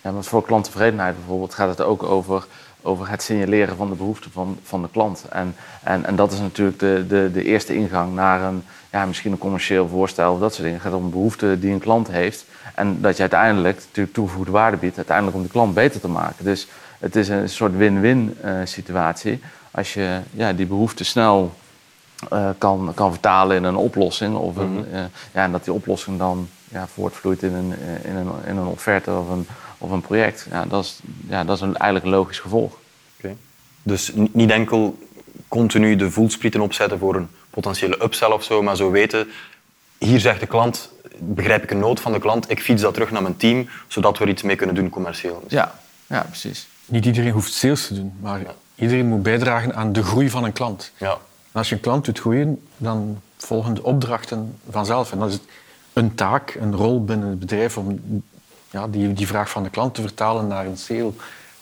Ja, 0.03 0.11
maar 0.11 0.25
voor 0.25 0.43
klanttevredenheid 0.43 1.17
bijvoorbeeld 1.17 1.55
gaat 1.55 1.69
het 1.69 1.81
ook 1.81 2.03
over, 2.03 2.47
over 2.83 3.11
het 3.11 3.23
signaleren 3.23 3.77
van 3.77 3.89
de 3.89 3.95
behoeften 3.95 4.31
van, 4.31 4.59
van 4.63 4.83
de 4.83 4.89
klant. 4.93 5.25
En, 5.31 5.55
en, 5.83 6.05
en 6.05 6.17
dat 6.17 6.33
is 6.33 6.41
natuurlijk 6.41 6.79
de, 6.79 7.05
de, 7.09 7.31
de 7.33 7.45
eerste 7.45 7.75
ingang 7.75 8.15
naar 8.15 8.43
een, 8.43 8.65
ja, 8.91 9.07
misschien 9.07 9.33
een 9.33 9.39
commercieel 9.39 9.89
voorstel 9.89 10.33
of 10.33 10.41
dat 10.41 10.51
soort 10.51 10.63
dingen. 10.63 10.81
Het 10.81 10.89
gaat 10.89 11.01
om 11.01 11.11
behoeften 11.11 11.61
die 11.61 11.73
een 11.73 11.79
klant 11.79 12.09
heeft. 12.09 12.45
En 12.75 13.01
dat 13.01 13.15
je 13.15 13.21
uiteindelijk 13.21 13.77
natuurlijk 13.77 14.15
toegevoegde 14.15 14.53
waarde 14.53 14.77
biedt, 14.77 14.97
uiteindelijk 14.97 15.37
om 15.37 15.43
de 15.43 15.49
klant 15.49 15.75
beter 15.75 16.01
te 16.01 16.09
maken. 16.09 16.45
Dus 16.45 16.69
het 16.99 17.17
is 17.17 17.29
een 17.29 17.49
soort 17.49 17.77
win-win 17.77 18.37
eh, 18.41 18.55
situatie. 18.65 19.41
Als 19.71 19.95
je 19.95 20.21
ja, 20.31 20.53
die 20.53 20.67
behoeften 20.67 21.07
snel 21.07 21.55
eh, 22.31 22.49
kan, 22.59 22.93
kan 22.95 23.11
vertalen 23.11 23.57
in 23.57 23.65
een 23.65 23.77
oplossing. 23.77 24.37
Of 24.37 24.57
een, 24.57 24.87
eh, 24.93 25.01
ja, 25.35 25.43
en 25.43 25.53
dat 25.53 25.65
die 25.65 25.73
oplossing 25.73 26.19
dan 26.19 26.49
ja, 26.69 26.87
voortvloeit 26.87 27.43
in 27.43 27.55
een, 27.55 27.75
eh, 27.81 28.11
in, 28.11 28.17
een, 28.17 28.31
in 28.47 28.57
een 28.57 28.67
offerte 28.67 29.11
of 29.11 29.29
een, 29.29 29.47
of 29.79 29.91
een 29.91 30.01
project. 30.01 30.47
Ja, 30.51 30.65
dat 30.65 30.85
is, 30.85 30.99
ja, 31.29 31.45
dat 31.45 31.57
is 31.57 31.63
een, 31.63 31.77
eigenlijk 31.77 32.05
een 32.05 32.19
logisch 32.19 32.39
gevolg. 32.39 32.79
Oké. 33.19 33.37
Dus 33.83 34.15
ni- 34.15 34.31
niet 34.33 34.51
enkel 34.51 34.99
continu 35.49 35.97
de 35.97 36.11
voelsprieten 36.11 36.61
opzetten 36.61 36.99
voor 36.99 37.15
een 37.17 37.29
potentiële 37.51 38.03
upsell 38.03 38.31
of 38.31 38.45
zo, 38.45 38.63
maar 38.63 38.77
zo 38.77 38.91
weten, 38.91 39.29
hier 39.99 40.21
zegt 40.21 40.41
de 40.41 40.47
klant, 40.47 40.91
begrijp 41.19 41.63
ik 41.63 41.71
een 41.71 41.79
nood 41.79 42.01
van 42.01 42.13
de 42.13 42.19
klant, 42.19 42.51
ik 42.51 42.61
fiets 42.63 42.83
dat 42.83 42.95
terug 42.95 43.11
naar 43.11 43.23
mijn 43.23 43.37
team, 43.37 43.69
zodat 43.87 44.19
we 44.19 44.25
er 44.25 44.31
iets 44.31 44.43
mee 44.43 44.57
kunnen 44.57 44.75
doen 44.75 44.89
commercieel. 44.89 45.45
Ja, 45.49 45.79
ja 46.07 46.23
precies. 46.23 46.69
Niet 46.85 47.05
iedereen 47.05 47.33
hoeft 47.33 47.53
sales 47.53 47.87
te 47.87 47.95
doen, 47.95 48.13
maar 48.21 48.41
iedereen 48.79 49.07
moet 49.07 49.23
bijdragen 49.23 49.75
aan 49.75 49.93
de 49.93 50.03
groei 50.03 50.31
van 50.31 50.45
een 50.45 50.53
klant. 50.53 50.93
Ja. 50.97 51.11
En 51.53 51.59
als 51.65 51.69
je 51.69 51.75
een 51.75 51.81
klant 51.81 52.05
doet 52.05 52.19
groeien, 52.21 52.63
dan 52.77 53.21
volgen 53.37 53.75
de 53.75 53.83
opdrachten 53.83 54.59
vanzelf. 54.71 55.13
En 55.13 55.19
dat 55.19 55.29
is 55.29 55.39
een 55.93 56.15
taak, 56.15 56.57
een 56.61 56.75
rol 56.77 57.05
binnen 57.05 57.29
het 57.29 57.39
bedrijf 57.39 57.77
om 57.79 58.01
ja, 58.71 58.89
die, 58.89 59.13
die 59.13 59.27
vraag 59.27 59.51
van 59.51 59.63
de 59.63 59.71
klant 59.71 59.95
te 59.95 60.01
vertalen 60.03 60.47
naar 60.47 60.67
een 60.67 60.77
sale. 60.79 61.13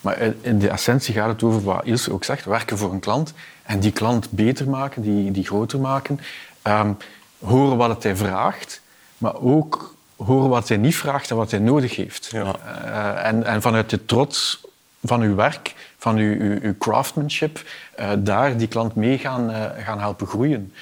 Maar 0.00 0.18
in- 0.40 0.58
de 0.58 0.68
essentie 0.68 1.14
gaat 1.14 1.28
het 1.28 1.42
over 1.42 1.62
wat 1.62 1.84
Ilse 1.84 2.12
ook 2.12 2.24
zegt, 2.24 2.44
werken 2.44 2.78
voor 2.78 2.92
een 2.92 3.00
klant 3.00 3.32
en 3.62 3.80
die 3.80 3.92
klant 3.92 4.30
beter 4.30 4.68
maken, 4.68 5.02
die, 5.02 5.30
die 5.30 5.44
groter 5.44 5.78
maken. 5.80 6.20
Ehm, 6.62 6.92
horen 7.38 7.76
wat 7.76 7.88
het 7.88 8.02
hij 8.02 8.16
vraagt, 8.16 8.80
maar 9.18 9.34
ook 9.40 9.94
horen 10.16 10.48
wat 10.48 10.68
hij 10.68 10.76
niet 10.76 10.96
vraagt 10.96 11.30
en 11.30 11.36
wat 11.36 11.50
hij 11.50 11.60
nodig 11.60 11.96
heeft. 11.96 12.30
Eh, 12.32 13.26
en, 13.26 13.44
en 13.44 13.62
vanuit 13.62 13.90
de 13.90 14.04
trots 14.04 14.64
van 15.02 15.20
uw 15.20 15.34
werk, 15.34 15.74
van 16.06 16.16
uw, 16.16 16.40
uw, 16.40 16.58
uw 16.62 16.74
craftsmanship, 16.78 17.64
eh, 17.94 18.10
daar 18.18 18.56
die 18.56 18.68
klant 18.68 18.94
mee 18.94 19.18
gaan, 19.18 19.50
eh, 19.50 19.84
gaan 19.84 20.00
helpen 20.00 20.26
groeien. 20.26 20.72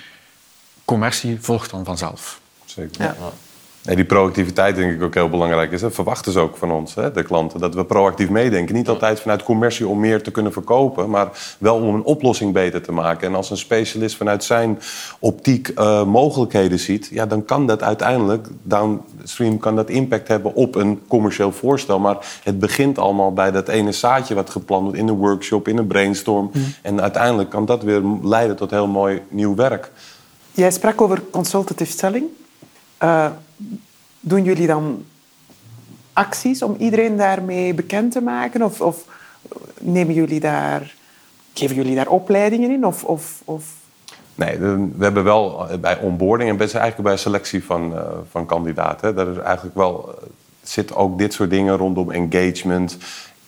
Commercie 0.85 1.40
volgt 1.40 1.71
dan 1.71 1.85
vanzelf. 1.85 2.40
Zeker. 2.64 3.02
Ja. 3.02 3.14
Nee, 3.85 3.97
die 3.97 4.05
proactiviteit 4.05 4.76
denk 4.76 4.93
ik 4.93 5.03
ook 5.03 5.14
heel 5.14 5.29
belangrijk 5.29 5.73
is. 5.73 5.81
Hè. 5.81 5.91
Verwachten 5.91 6.33
ze 6.33 6.38
ook 6.38 6.57
van 6.57 6.71
ons, 6.71 6.95
hè, 6.95 7.11
de 7.11 7.23
klanten, 7.23 7.61
dat 7.61 7.75
we 7.75 7.85
proactief 7.85 8.29
meedenken. 8.29 8.75
Niet 8.75 8.88
altijd 8.88 9.21
vanuit 9.21 9.43
commercie 9.43 9.88
om 9.88 10.00
meer 10.00 10.23
te 10.23 10.31
kunnen 10.31 10.53
verkopen, 10.53 11.11
maar 11.11 11.29
wel 11.59 11.76
om 11.76 11.95
een 11.95 12.03
oplossing 12.03 12.53
beter 12.53 12.83
te 12.83 12.93
maken. 12.93 13.29
En 13.29 13.35
als 13.35 13.50
een 13.50 13.57
specialist 13.57 14.17
vanuit 14.17 14.45
zijn 14.45 14.79
optiek 15.19 15.69
eh, 15.69 16.05
mogelijkheden 16.05 16.79
ziet, 16.79 17.09
ja, 17.11 17.26
dan 17.26 17.45
kan 17.45 17.67
dat 17.67 17.83
uiteindelijk, 17.83 18.49
downstream 18.62 19.59
kan 19.59 19.76
dat 19.76 19.91
impact 19.91 20.29
hebben 20.29 20.55
op 20.55 20.75
een 20.75 21.00
commercieel 21.09 21.53
voorstel. 21.53 21.99
Maar 21.99 22.17
het 22.43 22.59
begint 22.59 22.99
allemaal 22.99 23.33
bij 23.33 23.50
dat 23.50 23.69
ene 23.69 23.93
zaadje 23.93 24.35
wat 24.35 24.50
geplant 24.50 24.83
wordt 24.83 24.99
in 24.99 25.09
een 25.09 25.17
workshop, 25.17 25.69
in 25.69 25.79
een 25.79 25.87
brainstorm. 25.87 26.50
En 26.83 27.00
uiteindelijk 27.00 27.50
kan 27.50 27.64
dat 27.64 27.83
weer 27.83 28.03
leiden 28.23 28.57
tot 28.57 28.71
heel 28.71 28.87
mooi 28.87 29.23
nieuw 29.29 29.55
werk. 29.55 29.91
Jij 30.53 30.71
sprak 30.71 31.00
over 31.00 31.23
consultative 31.31 31.93
selling. 31.93 32.25
Uh, 33.03 33.26
doen 34.20 34.44
jullie 34.44 34.66
dan 34.66 35.04
acties 36.12 36.62
om 36.62 36.76
iedereen 36.78 37.16
daarmee 37.16 37.75
bekend 37.75 38.12
te 38.12 38.20
maken? 38.20 38.62
Of, 38.62 38.80
of 38.80 39.04
nemen 39.80 40.14
jullie 40.14 40.40
daar, 40.40 40.94
geven 41.54 41.76
jullie 41.76 41.94
daar 41.94 42.08
opleidingen 42.08 42.70
in? 42.70 42.87
Of, 42.87 43.04
of, 43.04 43.42
of... 43.44 43.64
Nee, 44.34 44.58
we 44.58 45.04
hebben 45.04 45.25
wel 45.25 45.66
bij 45.80 45.99
onboarding 45.99 46.50
en 46.50 46.58
eigenlijk 46.58 47.02
bij 47.02 47.16
selectie 47.16 47.64
van, 47.64 47.92
uh, 47.92 48.00
van 48.30 48.46
kandidaten... 48.46 49.14
daar 49.14 49.28
is 49.28 49.38
eigenlijk 49.38 49.76
wel, 49.76 50.14
zit 50.62 50.94
ook 50.94 51.18
dit 51.18 51.32
soort 51.32 51.50
dingen 51.50 51.76
rondom 51.76 52.11
engagement 52.11 52.96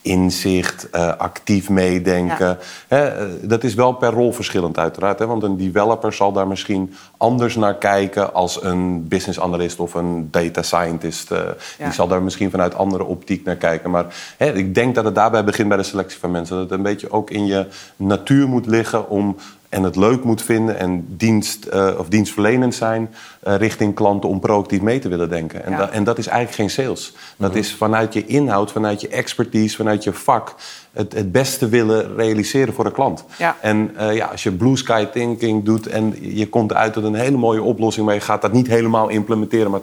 inzicht, 0.07 0.89
uh, 0.95 1.17
actief 1.17 1.69
meedenken. 1.69 2.59
Hè, 2.89 3.07
eh, 3.07 3.27
dat 3.43 3.65
is 3.65 3.75
wel 3.75 3.93
per 3.93 4.11
rol 4.11 4.33
verschillend 4.33 4.79
uiteraard. 4.79 5.19
Hè, 5.19 5.27
want 5.27 5.43
een 5.43 5.57
developer 5.57 6.13
zal 6.13 6.33
daar 6.33 6.47
misschien 6.47 6.95
anders 7.17 7.57
naar 7.57 7.75
kijken 7.75 8.35
als 8.35 8.63
een 8.63 9.09
business 9.09 9.41
analyst 9.41 9.81
of 9.81 9.95
een 9.95 10.29
data 10.31 10.63
scientist. 10.63 11.31
Uh, 11.31 11.39
Die 11.79 11.93
zal 11.93 12.09
daar 12.09 12.23
misschien 12.23 12.51
vanuit 12.51 12.75
andere 12.75 13.05
optiek 13.05 13.45
naar 13.45 13.57
kijken. 13.57 13.91
Maar 13.91 14.07
hè, 14.37 14.53
ik 14.53 14.75
denk 14.75 14.95
dat 14.95 15.05
het 15.05 15.15
daarbij 15.15 15.45
begint 15.45 15.69
bij 15.69 15.77
de 15.77 15.83
selectie 15.83 16.19
van 16.19 16.31
mensen. 16.31 16.57
Dat 16.57 16.65
het 16.65 16.79
een 16.79 16.85
beetje 16.85 17.11
ook 17.11 17.31
in 17.31 17.47
je 17.47 17.67
natuur 17.97 18.49
moet 18.49 18.67
liggen 18.67 19.09
om 19.09 19.37
en 19.69 19.83
het 19.83 19.97
leuk 19.97 20.25
moet 20.25 20.43
vinden 20.43 20.79
en 20.79 21.05
dienst, 21.09 21.67
uh, 21.75 21.99
of 21.99 22.09
dienstverlenend 22.09 22.75
zijn 22.75 23.11
richting 23.55 23.95
klanten 23.95 24.29
om 24.29 24.41
proactief 24.41 24.81
mee 24.81 24.99
te 24.99 25.09
willen 25.09 25.29
denken. 25.29 25.65
En, 25.65 25.71
ja. 25.71 25.79
da 25.79 25.91
en 25.91 26.05
dat 26.05 26.19
is 26.19 26.27
eigenlijk 26.27 26.57
geen 26.57 26.85
sales. 26.85 27.13
Dat 27.13 27.21
mm 27.37 27.47
-hmm. 27.47 27.57
is 27.57 27.75
vanuit 27.75 28.13
je 28.13 28.27
inhoud, 28.27 28.73
vanuit 28.73 29.01
je 29.01 29.09
expertise, 29.09 29.77
vanuit 29.77 30.05
je 30.05 30.13
vak 30.13 30.55
het, 30.97 31.13
het 31.13 31.33
beste 31.33 31.69
willen 31.69 32.17
realiseren 32.17 32.75
voor 32.75 32.85
de 32.85 32.93
klant. 32.93 33.25
Ja. 33.39 33.57
En 33.61 33.91
uh, 34.01 34.15
ja, 34.15 34.27
als 34.27 34.43
je 34.43 34.53
blue 34.53 34.77
sky 34.77 35.05
thinking 35.05 35.65
doet 35.65 35.87
en 35.87 36.15
je 36.21 36.49
komt 36.49 36.73
uit 36.73 36.93
tot 36.93 37.05
een 37.05 37.15
hele 37.15 37.37
mooie 37.37 37.63
oplossing, 37.63 38.07
maar 38.07 38.15
je 38.15 38.21
gaat 38.21 38.43
dat 38.43 38.53
niet 38.53 38.67
helemaal 38.67 39.09
implementeren, 39.09 39.71
maar 39.71 39.81
80%, 39.81 39.83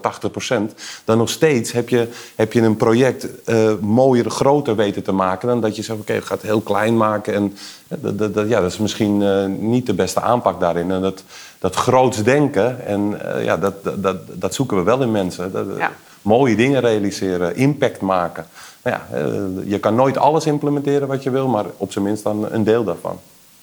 dan 1.04 1.18
nog 1.18 1.30
steeds 1.30 1.72
heb 1.72 1.90
je, 1.90 2.08
heb 2.36 2.54
je 2.54 2.62
een 2.62 2.76
project 2.76 3.28
uh, 3.46 3.72
mooier, 3.82 4.30
groter 4.30 4.76
weten 4.76 5.04
te 5.04 5.12
maken 5.12 5.48
dan 5.48 5.62
dat 5.62 5.76
je 5.76 5.82
zegt, 5.82 6.00
oké, 6.00 6.02
okay, 6.02 6.16
het 6.16 6.26
gaat 6.26 6.42
heel 6.42 6.62
klein 6.62 6.98
maken. 6.98 7.34
En 7.34 7.58
dat, 7.88 8.18
dat, 8.18 8.34
dat, 8.34 8.50
ja, 8.50 8.62
dat 8.62 8.72
is 8.72 8.78
misschien 8.78 9.22
uh, 9.22 9.46
niet 9.46 9.86
de 9.86 9.94
beste 9.94 10.22
aanpak 10.22 10.60
daarin. 10.60 10.92
En 10.92 11.02
dat, 11.02 11.24
dat 11.64 11.76
groots 11.76 12.24
denken, 12.24 12.86
en 12.86 13.20
ja, 13.44 13.58
dat, 13.58 13.84
dat, 13.84 14.04
dat, 14.04 14.18
dat 14.42 14.54
zoeken 14.54 14.78
we 14.78 14.84
wel 14.84 15.02
in 15.02 15.12
mensen. 15.12 15.52
Dat, 15.52 15.66
ja. 15.78 15.92
Mooie 16.22 16.56
dingen 16.56 16.82
realiseren, 16.82 17.56
impact 17.56 18.02
maken. 18.02 18.46
Nou 18.82 18.98
ja, 18.98 19.18
je 19.66 19.80
kan 19.80 19.96
nooit 19.96 20.18
alles 20.18 20.46
implementeren 20.46 21.08
wat 21.08 21.24
je 21.24 21.30
wil, 21.30 21.48
maar 21.48 21.66
op 21.78 21.92
zijn 21.92 22.06
minst 22.06 22.24
dan 22.24 22.52
een 22.52 22.64
deel 22.64 22.84
daarvan. 22.84 23.20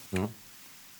Ja. 0.09 0.19
Oké. 0.19 0.29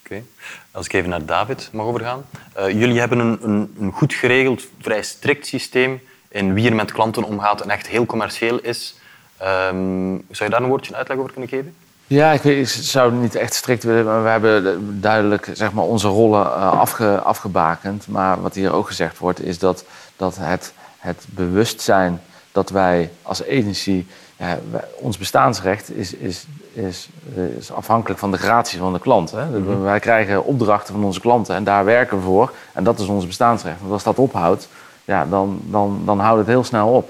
Okay. 0.04 0.24
Als 0.72 0.86
ik 0.86 0.94
even 0.94 1.10
naar 1.10 1.26
David 1.26 1.70
mag 1.72 1.86
overgaan. 1.86 2.26
Uh, 2.60 2.70
jullie 2.70 3.00
hebben 3.00 3.20
een, 3.20 3.40
een, 3.42 3.76
een, 3.80 3.92
goed 3.92 4.14
geregeld, 4.14 4.68
vrij 4.80 5.04
strikt 5.04 5.48
systeem 5.48 6.02
in 6.28 6.54
wie 6.54 6.70
er 6.70 6.76
met 6.76 6.92
klanten 6.92 7.24
omgaat 7.24 7.62
en 7.62 7.70
echt 7.70 7.88
heel 7.88 8.06
commercieel 8.06 8.60
is. 8.60 8.96
Um, 9.42 10.26
zou 10.30 10.50
je 10.50 10.50
daar 10.50 10.62
een 10.62 10.70
woordje 10.70 10.96
uitleg 10.96 11.18
over 11.18 11.32
kunnen 11.32 11.50
geven? 11.50 11.76
Ja, 12.12 12.32
ik, 12.32 12.42
weet, 12.42 12.58
ik 12.58 12.68
zou 12.68 13.14
niet 13.14 13.36
echt 13.36 13.54
strikt 13.54 13.84
willen, 13.84 14.06
maar 14.06 14.24
we 14.24 14.30
hebben 14.30 15.02
duidelijk 15.02 15.50
zeg 15.54 15.72
maar, 15.72 15.84
onze 15.84 16.08
rollen 16.08 16.56
afge, 16.56 17.20
afgebakend. 17.20 18.08
Maar 18.08 18.42
wat 18.42 18.56
hier 18.56 18.74
ook 18.74 18.88
gezegd 18.88 19.18
wordt, 19.18 19.44
is 19.44 19.60
dat, 19.60 19.86
dat 20.16 20.38
het, 20.40 20.74
het 20.98 21.26
bewustzijn 21.30 22.22
dat 22.52 22.70
wij 22.70 23.12
als 23.22 23.48
agency, 23.48 24.06
ja, 24.38 24.60
wij, 24.72 24.84
ons 24.98 25.18
bestaansrecht 25.18 25.96
is, 25.96 26.14
is, 26.14 26.46
is, 26.74 27.10
is, 27.58 27.72
afhankelijk 27.72 28.20
van 28.20 28.32
de 28.32 28.38
gratie 28.38 28.80
van 28.80 28.94
de 28.94 29.00
klant. 29.00 29.32
Hè? 29.32 29.46
Mm 29.46 29.66
-hmm. 29.66 29.82
Wij 29.82 30.00
krijgen 30.00 30.46
opdrachten 30.46 30.94
van 30.94 31.04
onze 31.04 31.20
klanten 31.20 31.56
en 31.56 31.64
daar 31.64 31.86
werken 31.86 32.18
we 32.18 32.24
voor. 32.24 32.54
En 32.74 32.84
dat 32.84 33.00
is 33.00 33.08
ons 33.08 33.28
bestaansrecht. 33.28 33.80
Want 33.80 33.92
als 33.92 34.04
dat 34.04 34.18
ophoudt, 34.18 34.68
ja, 35.06 35.26
dan, 35.26 35.62
dan, 35.64 36.02
dan 36.06 36.20
houdt 36.20 36.40
het 36.40 36.48
heel 36.48 36.64
snel 36.64 36.88
op. 36.88 37.10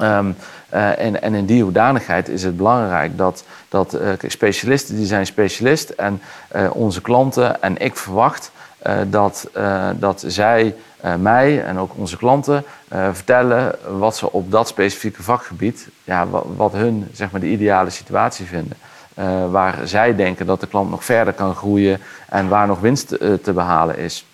Um, 0.00 0.36
uh, 0.74 0.98
en, 0.98 1.34
in 1.34 1.46
die 1.46 1.62
hoedanigheid 1.62 2.28
is 2.28 2.42
het 2.42 2.56
belangrijk 2.56 3.16
dat, 3.16 3.44
dat 3.68 3.94
uh, 3.94 4.12
specialisten 4.26 4.96
die 4.96 5.06
zijn 5.06 5.26
specialist 5.26 5.90
en 5.90 6.20
uh, 6.56 6.70
onze 6.72 7.00
klanten 7.00 7.62
en 7.62 7.78
ik 7.78 7.96
verwacht 7.96 8.50
dat, 9.06 9.50
dat 9.98 10.24
zij 10.26 10.74
mij 11.18 11.64
en 11.64 11.78
ook 11.78 11.92
onze 11.96 12.16
klanten 12.16 12.64
vertellen 13.12 13.74
wat 13.98 14.16
ze 14.16 14.32
op 14.32 14.50
dat 14.50 14.68
specifieke 14.68 15.22
vakgebied, 15.22 15.88
ja, 16.04 16.26
wat, 16.26 16.46
wat 16.56 16.72
hun 16.72 17.08
zeg 17.12 17.30
maar, 17.30 17.40
de 17.40 17.46
ideale 17.46 17.90
situatie 17.90 18.46
vinden. 18.46 18.76
Waar 19.50 19.78
zij 19.84 20.16
denken 20.16 20.46
dat 20.46 20.60
de 20.60 20.66
klant 20.66 20.90
nog 20.90 21.04
verder 21.04 21.32
kan 21.32 21.54
groeien 21.54 22.00
en 22.28 22.48
waar 22.48 22.66
nog 22.66 22.80
winst 22.80 23.08
te 23.42 23.52
behalen 23.54 23.98
is. 23.98 24.26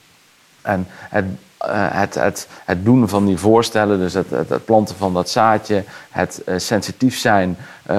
En 0.62 0.86
het, 0.88 1.24
het, 1.70 2.14
het, 2.14 2.48
het, 2.64 2.84
doen 2.84 3.08
van 3.08 3.26
die 3.26 3.38
voorstellen, 3.38 3.98
dus 3.98 4.14
het, 4.14 4.30
het 4.30 4.64
planten 4.64 4.96
van 4.96 5.12
dat 5.12 5.30
zaadje, 5.30 5.84
het 6.10 6.42
sensitief 6.56 7.18
zijn 7.18 7.56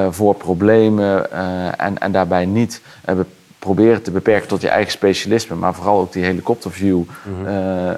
voor 0.09 0.35
problemen 0.35 1.31
en, 1.77 1.97
en 1.97 2.11
daarbij 2.11 2.45
niet 2.45 2.81
proberen 3.65 4.01
te 4.01 4.11
beperken 4.11 4.47
tot 4.47 4.61
je 4.61 4.69
eigen 4.69 4.91
specialisme, 4.91 5.55
maar 5.55 5.73
vooral 5.73 5.99
ook 5.99 6.13
die 6.13 6.23
helikopterview 6.23 7.01
uh, 7.27 7.47
uh, 7.47 7.93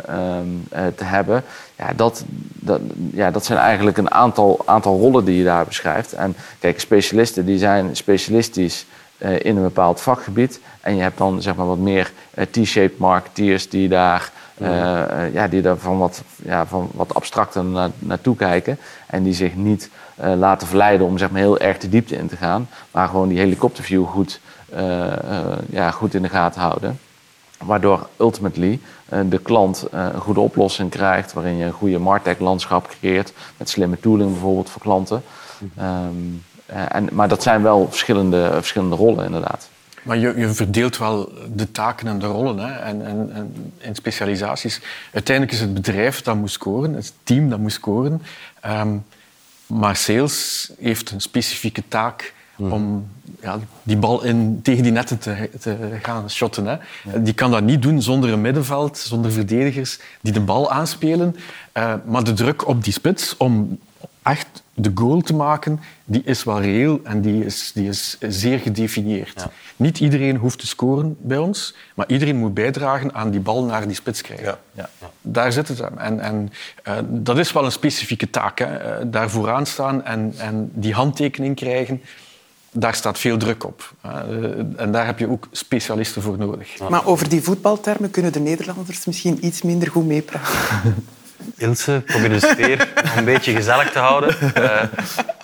te 0.96 1.04
hebben. 1.04 1.44
Ja 1.76 1.94
dat, 1.96 2.24
dat, 2.54 2.82
ja, 3.12 3.32
dat 3.32 3.46
zijn 3.46 3.60
eigenlijk 3.60 3.98
een 3.98 4.12
aantal, 4.12 4.62
aantal 4.66 5.00
rollen 5.00 5.26
die 5.26 5.38
je 5.38 5.44
daar 5.44 5.66
beschrijft. 5.66 6.14
En 6.14 6.36
kijk, 6.60 6.80
specialisten 6.80 7.46
die 7.46 7.58
zijn 7.58 7.96
specialistisch 7.96 8.86
in 9.18 9.56
een 9.58 9.64
bepaald 9.64 10.02
vakgebied. 10.02 10.60
En 10.82 10.96
je 10.96 11.02
hebt 11.02 11.18
dan 11.18 11.42
zeg 11.42 11.56
maar 11.56 11.68
wat 11.68 11.78
meer 11.78 12.12
T-shaped 12.52 12.98
marketeers 12.98 13.70
die 13.70 13.90
daar, 13.90 14.32
mm-hmm. 14.58 15.34
ja, 15.34 15.48
die 15.48 15.62
daar 15.62 15.78
van, 15.78 15.98
wat, 15.98 16.24
ja, 16.44 16.66
van 16.66 16.90
wat 16.94 17.14
abstracter 17.14 17.64
na, 17.64 17.92
naartoe 18.00 18.36
kijken. 18.36 18.80
En 19.08 19.24
die 19.24 19.34
zich 19.34 19.56
niet 19.56 19.90
laten 20.16 20.68
verleiden 20.68 21.08
om 21.08 21.18
zeg 21.18 21.32
maar, 21.32 21.42
heel 21.42 21.60
erg 21.60 21.78
de 21.78 21.90
diepte 21.90 22.16
in 22.16 22.28
te 22.28 22.36
gaan. 22.36 22.70
Maar 22.92 23.08
gewoon 23.08 23.28
die 23.28 23.40
helikopterview 23.40 24.06
goed 24.06 24.40
ja, 25.70 25.92
goed 25.92 26.14
in 26.14 26.22
de 26.22 26.30
gaten 26.30 26.62
houden. 26.62 27.00
Waardoor 27.64 28.08
ultimately 28.18 28.80
de 29.26 29.40
klant 29.40 29.86
een 29.92 30.22
goede 30.22 30.40
oplossing 30.40 30.90
krijgt, 30.90 31.34
waarin 31.34 31.58
je 31.58 31.66
een 31.66 31.72
goede 31.72 32.00
Martech-landschap 32.00 32.88
creëert, 33.00 33.34
met 33.58 33.70
slimme 33.70 34.00
tooling 34.00 34.32
bijvoorbeeld 34.32 34.70
voor 34.70 34.82
klanten. 34.82 35.24
Um, 35.80 36.44
en, 36.66 37.10
maar 37.12 37.28
dat 37.28 37.44
zijn 37.44 37.64
wel 37.64 37.88
verschillende, 37.90 38.50
verschillende 38.52 38.96
rollen, 38.96 39.26
inderdaad. 39.26 39.70
Maar 40.08 40.18
je, 40.18 40.34
je, 40.38 40.50
verdeelt 40.50 40.98
wel 40.98 41.32
de 41.56 41.72
taken 41.72 42.08
en 42.08 42.20
de 42.20 42.26
rollen 42.26 42.58
hè? 42.58 42.74
En, 42.80 43.06
en, 43.06 43.30
en, 43.34 43.74
in 43.78 43.96
specialisaties. 43.96 44.82
Uiteindelijk 45.14 45.56
is 45.56 45.62
het 45.62 45.74
bedrijf 45.74 46.22
dat 46.22 46.36
moet 46.36 46.52
scoren, 46.52 46.94
het 46.94 47.14
team 47.24 47.50
dat 47.50 47.60
moet 47.60 47.72
scoren. 47.72 48.22
Um, 48.66 49.06
maar 49.66 49.96
sales 49.96 50.72
heeft 50.80 51.12
een 51.12 51.22
specifieke 51.22 51.84
taak 51.88 52.36
Mm. 52.58 52.72
om 52.72 53.08
ja, 53.42 53.60
die 53.84 53.98
bal 53.98 54.24
in, 54.24 54.60
tegen 54.64 54.84
die 54.84 54.92
netten 54.92 55.18
te, 55.20 55.50
te 55.60 55.78
gaan 56.02 56.30
shotten. 56.30 56.66
Hè. 56.66 56.72
Ja. 56.72 57.18
Die 57.18 57.34
kan 57.34 57.52
dat 57.52 57.64
niet 57.64 57.82
doen 57.82 58.02
zonder 58.02 58.32
een 58.32 58.42
middenveld, 58.42 58.98
zonder 58.98 59.32
verdedigers 59.32 60.00
die 60.22 60.34
de 60.34 60.40
bal 60.40 60.72
aanspelen. 60.72 61.36
Uh, 61.74 61.94
maar 62.06 62.24
de 62.24 62.34
druk 62.34 62.68
op 62.68 62.84
die 62.84 62.94
spits 62.94 63.38
om 63.38 63.80
echt 64.24 64.64
de 64.80 64.92
goal 64.96 65.22
te 65.22 65.34
maken, 65.34 65.80
die 66.06 66.22
is 66.26 66.44
wel 66.44 66.62
reëel 66.62 67.00
en 67.04 67.22
die 67.22 67.46
is, 67.46 67.72
die 67.74 67.88
is 67.88 68.18
zeer 68.20 68.60
gedefinieerd. 68.60 69.34
Ja. 69.36 69.52
Niet 69.76 70.00
iedereen 70.00 70.36
hoeft 70.36 70.60
te 70.60 70.68
scoren 70.68 71.18
bij 71.20 71.38
ons, 71.38 71.76
maar 71.96 72.10
iedereen 72.10 72.36
moet 72.36 72.54
bijdragen 72.54 73.14
aan 73.14 73.32
die 73.32 73.40
bal 73.40 73.64
naar 73.64 73.88
die 73.88 73.96
spits 73.96 74.22
krijgen. 74.22 74.46
Ja. 74.46 74.60
Ja. 75.00 75.10
Daar 75.22 75.52
zit 75.52 75.68
het 75.68 75.82
aan. 75.82 76.00
En, 76.00 76.20
en 76.20 76.52
uh, 76.88 76.94
dat 77.08 77.38
is 77.38 77.52
wel 77.52 77.66
een 77.66 77.72
specifieke 77.72 78.30
taak. 78.30 78.60
Hè. 78.60 79.00
Uh, 79.00 79.06
daar 79.12 79.30
vooraan 79.30 79.66
staan 79.66 80.04
en, 80.04 80.34
en 80.38 80.72
die 80.74 80.94
handtekening 80.94 81.56
krijgen 81.56 82.02
daar 82.72 82.96
staat 82.96 83.20
veel 83.20 83.38
druk 83.38 83.64
op. 83.64 83.94
En 84.76 84.92
daar 84.92 85.06
heb 85.06 85.20
je 85.20 85.30
ook 85.30 85.48
specialisten 85.52 86.22
voor 86.22 86.38
nodig. 86.38 86.90
Maar 86.90 87.06
over 87.06 87.30
die 87.30 87.42
voetbaltermen 87.42 88.12
kunnen 88.12 88.32
de 88.32 88.40
Nederlanders 88.40 89.06
misschien 89.06 89.46
iets 89.46 89.62
minder 89.62 89.92
goed 89.92 90.06
meepraten. 90.06 90.56
Ilse, 91.58 92.02
probeer 92.06 92.30
de 92.30 92.40
sfeer 92.40 92.88
een 93.16 93.26
beetje 93.26 93.54
gezellig 93.54 93.92
te 93.92 94.00
houden. 94.00 94.36
Uh, 94.58 94.82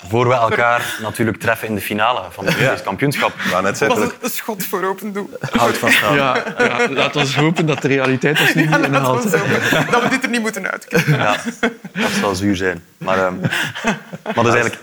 voor 0.09 0.27
we 0.27 0.33
elkaar 0.33 0.97
natuurlijk 1.01 1.37
treffen 1.37 1.67
in 1.67 1.75
de 1.75 1.81
finale 1.81 2.21
van 2.29 2.45
het 2.45 2.57
Europees 2.57 2.83
kampioenschap. 2.83 3.33
Ja, 3.51 3.61
net 3.61 3.79
dat 3.79 3.97
was 3.97 4.09
een 4.21 4.29
schot 4.29 4.63
voor 4.65 4.83
open 4.83 5.13
doel. 5.13 5.29
Houd 5.51 5.77
vast 5.77 6.03
aan. 6.03 6.15
Ja, 6.15 6.43
ja, 6.57 6.89
laat 6.89 7.15
ons 7.15 7.35
hopen 7.35 7.65
dat 7.65 7.81
de 7.81 7.87
realiteit 7.87 8.39
ons 8.39 8.53
niet 8.53 8.69
ja, 8.69 8.77
inhaalt. 8.77 9.31
Dat 9.91 10.03
we 10.03 10.07
dit 10.09 10.23
er 10.23 10.29
niet 10.29 10.41
moeten 10.41 10.71
uitkijken. 10.71 11.17
Ja, 11.17 11.35
dat 11.93 12.11
zal 12.19 12.35
zuur 12.35 12.55
zijn. 12.55 12.83
Maar, 12.97 13.17
uh, 13.17 13.23
maar 14.23 14.33
dat 14.33 14.47
is 14.47 14.53
eigenlijk... 14.53 14.81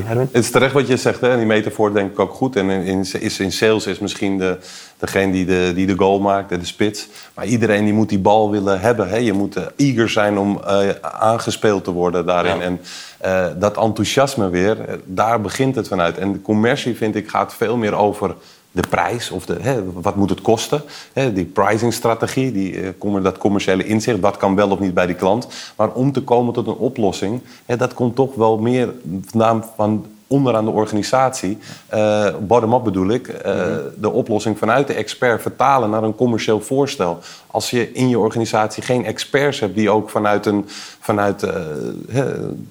Sorry? 0.00 0.20
Het 0.20 0.44
is 0.44 0.50
terecht 0.50 0.72
wat 0.72 0.88
je 0.88 0.96
zegt, 0.96 1.20
hè? 1.20 1.36
die 1.36 1.46
metafoor 1.46 1.92
denk 1.92 2.12
ik 2.12 2.18
ook 2.18 2.32
goed. 2.32 2.56
En 2.56 2.70
in, 2.70 2.82
in, 2.84 3.06
is, 3.20 3.40
in 3.40 3.52
sales 3.52 3.86
is 3.86 3.98
misschien 3.98 4.38
de, 4.38 4.58
degene 4.98 5.32
die 5.32 5.44
de, 5.44 5.72
die 5.74 5.86
de 5.86 5.94
goal 5.96 6.20
maakt, 6.20 6.48
de 6.48 6.64
spits. 6.64 7.08
Maar 7.34 7.46
iedereen 7.46 7.84
die 7.84 7.92
moet 7.92 8.08
die 8.08 8.18
bal 8.18 8.50
willen 8.50 8.80
hebben. 8.80 9.08
Hè? 9.08 9.16
Je 9.16 9.32
moet 9.32 9.56
uh, 9.56 9.64
eager 9.76 10.08
zijn 10.08 10.38
om 10.38 10.60
uh, 10.66 10.88
aangespeeld 11.00 11.84
te 11.84 11.90
worden 11.90 12.26
daarin. 12.26 12.56
Ja. 12.56 12.62
En 12.62 12.80
uh, 13.24 13.60
dat 13.60 13.76
enthousiasme 13.76 14.48
weer, 14.48 14.76
daar 15.04 15.40
begint 15.40 15.74
het 15.74 15.88
vanuit. 15.88 16.18
En 16.18 16.32
de 16.32 16.42
commercie, 16.42 16.96
vind 16.96 17.14
ik, 17.14 17.28
gaat 17.28 17.54
veel 17.54 17.76
meer 17.76 17.94
over 17.94 18.34
de 18.74 18.88
prijs 18.88 19.30
of 19.30 19.46
de, 19.46 19.56
hè, 19.60 19.92
wat 19.92 20.16
moet 20.16 20.30
het 20.30 20.40
kosten. 20.40 20.82
Hè, 21.12 21.32
die 21.32 21.44
pricingstrategie, 21.44 22.52
die, 22.52 22.80
eh, 22.80 23.22
dat 23.22 23.38
commerciële 23.38 23.86
inzicht, 23.86 24.20
wat 24.20 24.36
kan 24.36 24.54
wel 24.54 24.70
of 24.70 24.78
niet 24.78 24.94
bij 24.94 25.06
die 25.06 25.14
klant. 25.14 25.48
Maar 25.76 25.92
om 25.92 26.12
te 26.12 26.22
komen 26.22 26.52
tot 26.52 26.66
een 26.66 26.74
oplossing, 26.74 27.40
hè, 27.64 27.76
dat 27.76 27.94
komt 27.94 28.14
toch 28.14 28.34
wel 28.34 28.58
meer 28.58 28.92
vandaan 29.24 29.64
van 29.76 30.06
onderaan 30.34 30.64
de 30.64 30.70
organisatie, 30.70 31.58
uh, 31.94 32.28
bottom-up 32.40 32.84
bedoel 32.84 33.08
ik, 33.08 33.28
uh, 33.28 33.64
de 34.00 34.10
oplossing 34.10 34.58
vanuit 34.58 34.86
de 34.86 34.94
expert 34.94 35.42
vertalen 35.42 35.90
naar 35.90 36.02
een 36.02 36.14
commercieel 36.14 36.60
voorstel. 36.60 37.18
Als 37.46 37.70
je 37.70 37.92
in 37.92 38.08
je 38.08 38.18
organisatie 38.18 38.82
geen 38.82 39.04
experts 39.04 39.60
hebt 39.60 39.74
die 39.74 39.90
ook 39.90 40.10
vanuit, 40.10 40.46
een, 40.46 40.64
vanuit 41.00 41.42
uh, 41.42 42.22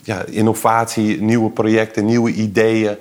ja, 0.03 0.23
innovatie, 0.25 1.21
nieuwe 1.21 1.49
projecten, 1.49 2.05
nieuwe 2.05 2.31
ideeën 2.31 2.97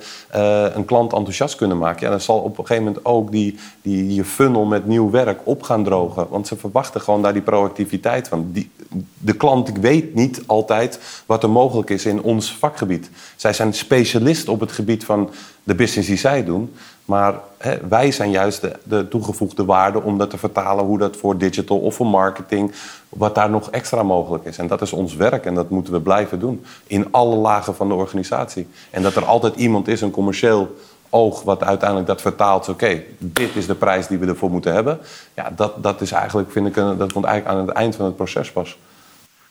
een 0.75 0.85
klant 0.85 1.13
enthousiast 1.13 1.57
kunnen 1.57 1.79
maken, 1.79 2.05
ja, 2.05 2.11
dan 2.11 2.21
zal 2.21 2.39
op 2.39 2.59
een 2.59 2.67
gegeven 2.67 2.85
moment 2.85 3.05
ook 3.05 3.31
die, 3.31 3.59
die, 3.83 4.15
je 4.15 4.25
funnel 4.25 4.65
met 4.65 4.87
nieuw 4.87 5.11
werk 5.11 5.41
op 5.45 5.63
gaan 5.63 5.85
drogen. 5.85 6.27
Want 6.31 6.47
ze 6.47 6.57
verwachten 6.57 7.01
gewoon 7.01 7.23
daar 7.23 7.33
die 7.33 7.43
proactiviteit 7.43 8.29
van. 8.29 8.49
Die, 8.53 8.71
de 9.19 9.33
klant 9.33 9.73
weet 9.81 10.15
niet 10.15 10.43
altijd 10.47 10.99
wat 11.27 11.43
er 11.43 11.51
mogelijk 11.51 11.91
is 11.91 12.07
in 12.07 12.23
ons 12.23 12.57
vakgebied. 12.57 13.11
Zij 13.37 13.53
zijn 13.53 13.75
specialist 13.75 14.49
op 14.53 14.61
het 14.61 14.73
gebied 14.73 15.05
van 15.05 15.31
de 15.63 15.75
business 15.75 16.09
die 16.09 16.19
zij 16.19 16.45
doen. 16.45 16.75
Maar 17.05 17.35
hè, 17.59 17.77
wij 17.89 18.11
zijn 18.11 18.31
juist 18.31 18.61
de, 18.61 18.73
de, 18.83 19.09
toegevoegde 19.09 19.65
waarde 19.65 20.03
om 20.03 20.19
dat 20.19 20.31
te 20.31 20.39
vertalen 20.39 20.85
hoe 20.85 20.99
dat 20.99 21.17
voor 21.17 21.39
digital 21.39 21.79
of 21.79 21.95
voor 21.95 22.07
marketing, 22.07 22.73
wat 23.09 23.35
daar 23.35 23.51
nog 23.51 23.71
extra 23.71 24.03
mogelijk 24.03 24.45
is. 24.45 24.59
En 24.59 24.67
dat 24.67 24.83
is 24.83 24.93
ons 24.93 25.15
werk 25.15 25.45
en 25.45 25.55
dat 25.55 25.71
moeten 25.71 25.93
we 25.93 26.01
blijven 26.01 26.41
doen. 26.41 26.65
In 26.87 27.07
alle 27.11 27.37
lagen 27.37 27.75
van 27.75 27.89
de 27.89 27.95
organisatie. 27.95 28.69
En 28.91 29.03
dat 29.03 29.17
er 29.17 29.25
altijd 29.25 29.55
iemand 29.57 29.89
is, 29.89 30.01
een 30.01 30.11
commercieel 30.11 30.77
oog, 31.11 31.43
wat 31.43 31.63
uiteindelijk 31.63 32.09
dat 32.09 32.21
vertaalt. 32.21 32.69
Oké, 32.69 33.03
dit 33.19 33.57
is 33.57 33.67
de 33.67 33.75
prijs 33.75 34.07
die 34.07 34.19
we 34.19 34.27
ervoor 34.27 34.51
moeten 34.51 34.73
hebben. 34.73 34.99
Ja, 35.35 35.53
dat, 35.57 35.83
dat 35.83 36.01
is 36.01 36.13
eigenlijk, 36.13 36.51
vind 36.51 36.67
ik, 36.67 36.75
dat 36.75 37.13
komt 37.13 37.25
eigenlijk 37.25 37.47
aan 37.59 37.67
het 37.67 37.77
eind 37.77 37.97
van 37.97 38.05
het 38.05 38.17
proces 38.17 38.53
pas. 38.53 38.79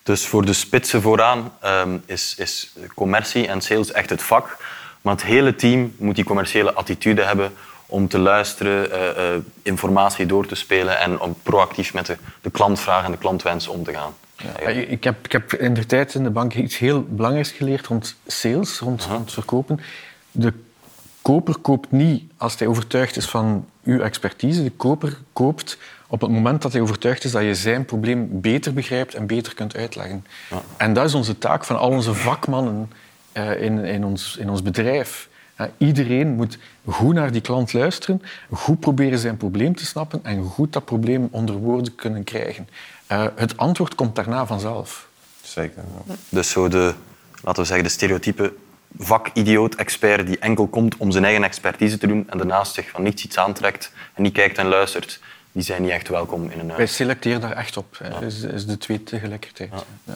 Dus 0.03 0.27
voor 0.27 0.45
de 0.45 0.53
spitsen 0.53 1.01
vooraan 1.01 1.51
ehm, 1.59 1.97
is, 2.05 2.35
is 2.37 2.73
commercie 2.95 3.47
en 3.47 3.61
sales 3.61 3.91
echt 3.91 4.09
het 4.09 4.21
vak. 4.21 4.57
Maar 5.01 5.13
het 5.13 5.23
hele 5.23 5.55
team 5.55 5.93
moet 5.97 6.15
die 6.15 6.23
commerciële 6.25 6.73
attitude 6.73 7.23
hebben 7.23 7.51
om 7.85 8.07
te 8.07 8.19
luisteren, 8.19 8.89
uh, 8.89 9.33
uh, 9.33 9.37
informatie 9.61 10.25
door 10.25 10.45
te 10.45 10.55
spelen 10.55 10.99
en 10.99 11.19
om 11.19 11.35
proactief 11.43 11.93
met 11.93 12.05
de, 12.05 12.17
de 12.41 12.49
klantvragen 12.49 13.05
en 13.05 13.11
de 13.11 13.17
klantwensen 13.17 13.71
om 13.71 13.83
te 13.83 13.93
gaan. 13.93 14.13
Ja, 14.61 14.69
ik, 14.69 15.03
heb, 15.03 15.25
ik 15.25 15.31
heb 15.31 15.53
in 15.53 15.73
de 15.73 15.85
tijd 15.85 16.13
in 16.13 16.23
de 16.23 16.29
bank 16.29 16.53
iets 16.53 16.77
heel 16.77 17.05
belangrijks 17.09 17.51
geleerd 17.51 17.87
rond 17.87 18.15
sales, 18.27 18.79
rond, 18.79 19.05
rond 19.05 19.33
verkopen. 19.33 19.79
De 20.31 20.53
koper 21.21 21.57
koopt 21.57 21.91
niet 21.91 22.23
als 22.37 22.59
hij 22.59 22.67
overtuigd 22.67 23.17
is 23.17 23.25
van 23.25 23.65
uw 23.83 23.99
expertise. 23.99 24.63
De 24.63 24.71
koper 24.71 25.17
koopt 25.33 25.77
op 26.07 26.21
het 26.21 26.29
moment 26.29 26.61
dat 26.61 26.71
hij 26.71 26.81
overtuigd 26.81 27.23
is 27.23 27.31
dat 27.31 27.43
je 27.43 27.55
zijn 27.55 27.85
probleem 27.85 28.41
beter 28.41 28.73
begrijpt 28.73 29.15
en 29.15 29.27
beter 29.27 29.53
kunt 29.53 29.75
uitleggen. 29.75 30.25
Ja. 30.49 30.61
En 30.77 30.93
dat 30.93 31.05
is 31.05 31.13
onze 31.13 31.37
taak 31.37 31.65
van 31.65 31.77
al 31.77 31.89
onze 31.89 32.13
vakmannen 32.13 32.91
uh, 33.33 33.61
in, 33.61 33.85
in, 33.85 34.05
ons, 34.05 34.37
in 34.37 34.49
ons 34.49 34.61
bedrijf. 34.61 35.29
Uh, 35.61 35.67
iedereen 35.77 36.27
moet 36.27 36.57
goed 36.85 37.13
naar 37.13 37.31
die 37.31 37.41
klant 37.41 37.73
luisteren, 37.73 38.21
goed 38.51 38.79
proberen 38.79 39.19
zijn 39.19 39.37
probleem 39.37 39.75
te 39.75 39.85
snappen 39.85 40.19
en 40.23 40.43
goed 40.43 40.73
dat 40.73 40.85
probleem 40.85 41.27
onder 41.31 41.55
woorden 41.55 41.95
kunnen 41.95 42.23
krijgen. 42.23 42.67
Uh, 43.11 43.25
het 43.35 43.57
antwoord 43.57 43.95
komt 43.95 44.15
daarna 44.15 44.45
vanzelf. 44.45 45.07
Zeker. 45.41 45.83
Ja. 46.07 46.15
Dus 46.29 46.49
zo 46.49 46.67
de, 46.67 46.93
laten 47.43 47.61
we 47.61 47.67
zeggen, 47.67 47.85
de 47.85 47.91
stereotype 47.91 48.53
vakidioot-expert 48.97 50.27
die 50.27 50.39
enkel 50.39 50.67
komt 50.67 50.97
om 50.97 51.11
zijn 51.11 51.23
eigen 51.23 51.43
expertise 51.43 51.97
te 51.97 52.07
doen 52.07 52.29
en 52.29 52.37
daarnaast 52.37 52.73
zich 52.73 52.89
van 52.89 53.03
niets 53.03 53.23
iets 53.23 53.37
aantrekt 53.37 53.91
en 54.13 54.23
niet 54.23 54.33
kijkt 54.33 54.57
en 54.57 54.67
luistert, 54.67 55.19
die 55.51 55.63
zijn 55.63 55.81
niet 55.81 55.91
echt 55.91 56.07
welkom 56.07 56.43
in 56.43 56.59
een 56.59 56.65
huis. 56.65 56.77
Wij 56.77 56.87
selecteren 56.87 57.41
daar 57.41 57.51
echt 57.51 57.77
op. 57.77 57.97
Ja. 58.03 58.19
Is, 58.19 58.41
is 58.41 58.65
de 58.65 58.77
twee 58.77 59.03
tegelijkertijd. 59.03 59.69
Ja. 59.71 59.83
Ja. 60.03 60.13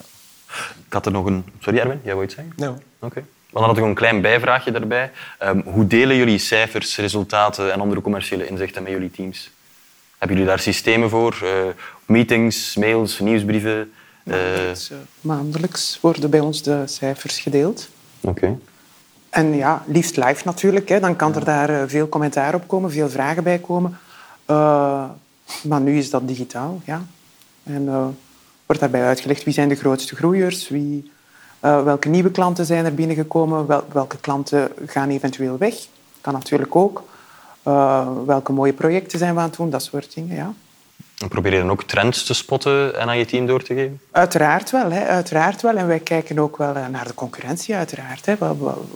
Ik 0.86 0.94
had 0.94 1.06
er 1.06 1.12
nog 1.12 1.26
een... 1.26 1.46
Sorry 1.60 1.80
Erwin, 1.80 2.00
jij 2.04 2.14
wou 2.14 2.26
iets 2.26 2.36
zeggen? 2.36 2.54
Nee. 2.56 2.70
Oké. 3.06 3.18
Okay. 3.18 3.24
Dan 3.52 3.64
had 3.64 3.72
ik 3.72 3.78
nog 3.78 3.88
een 3.88 3.96
klein 3.96 4.22
bijvraagje 4.22 4.72
daarbij. 4.72 5.12
Um, 5.44 5.62
hoe 5.66 5.88
delen 5.88 6.16
jullie 6.16 6.38
cijfers, 6.38 6.98
resultaten 6.98 7.74
en 7.74 7.80
andere 7.80 8.02
commerciële 8.02 8.48
inzichten 8.48 8.84
met 8.84 8.92
jullie 8.92 9.12
teams? 9.12 9.52
Hebben 10.18 10.38
jullie 10.38 10.52
daar 10.52 10.62
systemen 10.62 11.10
voor? 11.10 11.40
Uh, 11.44 11.50
meetings, 12.06 12.76
mails, 12.76 13.20
nieuwsbrieven? 13.20 13.92
Maandelijks, 14.24 14.92
uh... 14.92 14.98
maandelijks 15.22 15.98
worden 16.02 16.30
bij 16.30 16.40
ons 16.40 16.62
de 16.62 16.84
cijfers 16.86 17.40
gedeeld. 17.40 17.90
Oké. 18.22 18.46
Okay. 18.46 18.58
En 19.30 19.56
ja, 19.56 19.84
liefst 19.88 20.18
live 20.18 20.42
natuurlijk. 20.46 20.90
Hè. 20.90 21.00
Dan 21.00 21.16
kan 21.16 21.36
er 21.36 21.46
daar 21.46 21.90
veel 21.90 22.10
commentaar 22.10 22.54
op 22.54 22.68
komen, 22.68 22.92
veel 22.92 23.10
vragen 23.10 23.44
bij 23.44 23.60
komen. 23.60 23.98
Uh, 24.50 25.04
maar 25.64 25.82
nu 25.82 25.98
is 25.98 26.10
dat 26.10 26.28
digitaal, 26.28 26.82
ja. 26.86 27.06
En 27.64 27.82
uh, 27.82 28.06
wordt 28.66 28.82
daarbij 28.82 29.04
uitgelegd 29.04 29.44
wie 29.44 29.54
zijn 29.54 29.70
de 29.70 29.76
grootste 29.76 30.16
groeiers, 30.16 30.70
wie, 30.70 31.12
uh, 31.66 31.84
welke 31.84 32.10
nieuwe 32.10 32.32
klanten 32.32 32.66
zijn 32.66 32.86
er 32.86 32.94
binnengekomen, 32.94 33.68
wel, 33.68 33.84
welke 33.92 34.18
klanten 34.18 34.72
gaan 34.86 35.10
eventueel 35.10 35.58
weg. 35.58 35.76
Kan 36.22 36.34
natuurlijk 36.34 36.76
ook. 36.76 37.04
welke 38.26 38.52
mooie 38.52 38.74
projecten 38.74 39.20
zijn 39.20 39.34
we 39.34 39.40
aan 39.40 39.48
het 39.48 39.58
doen, 39.58 39.70
dat 39.70 39.84
soort 39.84 40.14
dingen, 40.14 40.36
ja. 40.36 40.54
En 41.18 41.28
probeer 41.28 41.54
je 41.54 41.60
dan 41.60 41.72
ook 41.72 41.84
trends 41.84 42.24
te 42.24 42.34
spotten 42.34 43.00
en 43.00 43.08
aan 43.08 43.18
je 43.18 43.26
team 43.26 43.46
door 43.46 43.64
te 43.64 43.74
geven? 43.74 44.02
Uiteraard 44.12 44.72
wel, 44.72 44.92
hè, 44.92 45.06
uiteraard 45.06 45.62
wel. 45.62 45.76
En 45.76 45.88
wij 45.88 46.00
kijken 46.00 46.40
ook 46.40 46.58
wel 46.58 46.74
naar 46.74 47.08
de 47.08 47.14
concurrentie, 47.14 47.76
uiteraard. 47.76 48.26
Hè. 48.26 48.38
Wat, 48.38 48.56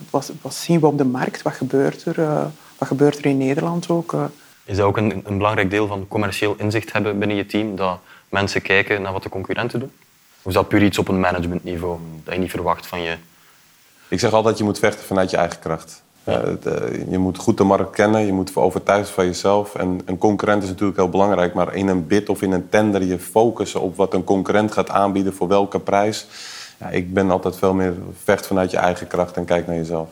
wat, 0.09 0.31
wat, 0.41 0.53
zien 0.53 0.79
we 0.79 0.87
op 0.87 0.97
de 0.97 1.05
markt? 1.05 1.41
Wat 1.41 1.53
gebeurt 1.53 2.05
er, 2.05 2.15
wat 2.77 2.87
gebeurt 2.87 3.17
er 3.17 3.25
in 3.25 3.37
Nederland 3.37 3.89
ook? 3.89 4.15
Is 4.63 4.77
dat 4.77 4.85
ook 4.85 4.97
een, 4.97 5.21
een, 5.25 5.37
belangrijk 5.37 5.69
deel 5.69 5.87
van 5.87 6.07
commercieel 6.07 6.55
inzicht 6.57 6.91
hebben 6.91 7.19
binnen 7.19 7.37
je 7.37 7.45
team? 7.45 7.75
Dat 7.75 7.99
mensen 8.29 8.61
kijken 8.61 9.01
naar 9.01 9.13
wat 9.13 9.23
de 9.23 9.29
concurrenten 9.29 9.79
doen? 9.79 9.91
Of 10.41 10.45
is 10.45 10.53
dat 10.53 10.67
puur 10.67 10.83
iets 10.83 10.97
op 10.97 11.07
een 11.07 11.19
managementniveau 11.19 11.99
dat 12.23 12.33
je 12.33 12.39
niet 12.39 12.49
verwacht 12.49 12.87
van 12.87 13.01
je? 13.01 13.15
Ik 14.07 14.19
zeg 14.19 14.33
altijd, 14.33 14.57
je 14.57 14.63
moet 14.63 14.79
vechten 14.79 15.05
vanuit 15.05 15.29
je 15.29 15.37
eigen 15.37 15.59
kracht. 15.59 16.03
Ja. 16.23 16.43
Uh, 16.45 17.11
je 17.11 17.17
moet 17.17 17.37
goed 17.37 17.57
de 17.57 17.63
markt 17.63 17.95
kennen, 17.95 18.25
je 18.25 18.33
moet 18.33 18.55
overtuigd 18.55 19.09
van 19.09 19.25
jezelf. 19.25 19.75
En 19.75 20.01
een 20.05 20.17
concurrent 20.17 20.63
is 20.63 20.69
natuurlijk 20.69 20.97
heel 20.97 21.09
belangrijk, 21.09 21.53
maar 21.53 21.75
in 21.75 21.87
een 21.87 22.07
bid 22.07 22.29
of 22.29 22.41
in 22.41 22.51
een 22.51 22.69
tender 22.69 23.03
je 23.03 23.19
focussen 23.19 23.81
op 23.81 23.95
wat 23.95 24.13
een 24.13 24.23
concurrent 24.23 24.71
gaat 24.71 24.89
aanbieden 24.89 25.33
voor 25.33 25.47
welke 25.47 25.79
prijs. 25.79 26.27
Ja, 26.79 26.89
ik 26.89 27.13
ben 27.13 27.31
altijd 27.31 27.55
veel 27.57 27.73
meer 27.73 27.93
vecht 28.23 28.47
vanuit 28.47 28.71
je 28.71 28.77
eigen 28.77 29.07
kracht 29.07 29.37
en 29.37 29.45
kijk 29.45 29.67
naar 29.67 29.75
jezelf. 29.75 30.09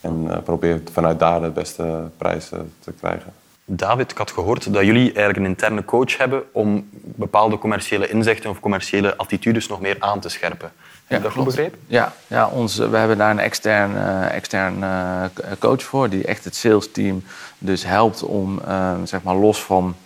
En 0.00 0.24
uh, 0.28 0.36
probeer 0.44 0.80
vanuit 0.92 1.18
daar 1.18 1.40
de 1.40 1.50
beste 1.50 2.10
prijs 2.16 2.48
te 2.80 2.92
krijgen. 3.00 3.32
David, 3.70 4.10
ik 4.10 4.18
had 4.18 4.30
gehoord 4.30 4.72
dat 4.72 4.84
jullie 4.84 5.04
eigenlijk 5.04 5.36
een 5.36 5.44
interne 5.44 5.84
coach 5.84 6.16
hebben 6.16 6.42
om 6.52 6.88
bepaalde 6.92 7.58
commerciële 7.58 8.08
inzichten 8.08 8.50
of 8.50 8.60
commerciële 8.60 9.16
attitudes 9.16 9.68
nog 9.68 9.80
meer 9.80 9.96
aan 9.98 10.20
te 10.20 10.28
scherpen. 10.28 10.72
Heb 11.04 11.18
je 11.18 11.24
dat 11.24 11.32
goed 11.32 11.44
begrepen? 11.44 11.78
Ja, 11.86 12.12
ja 12.26 12.46
ons, 12.46 12.76
we 12.76 12.96
hebben 12.96 13.18
daar 13.18 13.30
een 13.30 13.38
extern, 13.38 13.90
uh, 13.90 14.34
extern 14.34 14.78
uh, 14.78 15.24
coach 15.58 15.82
voor 15.82 16.08
die 16.08 16.24
echt 16.24 16.44
het 16.44 16.56
sales 16.56 16.92
team 16.92 17.22
dus 17.58 17.84
helpt 17.84 18.22
om 18.22 18.60
uh, 18.68 18.94
zeg 19.04 19.22
maar 19.22 19.36
los 19.36 19.62
van, 19.62 19.96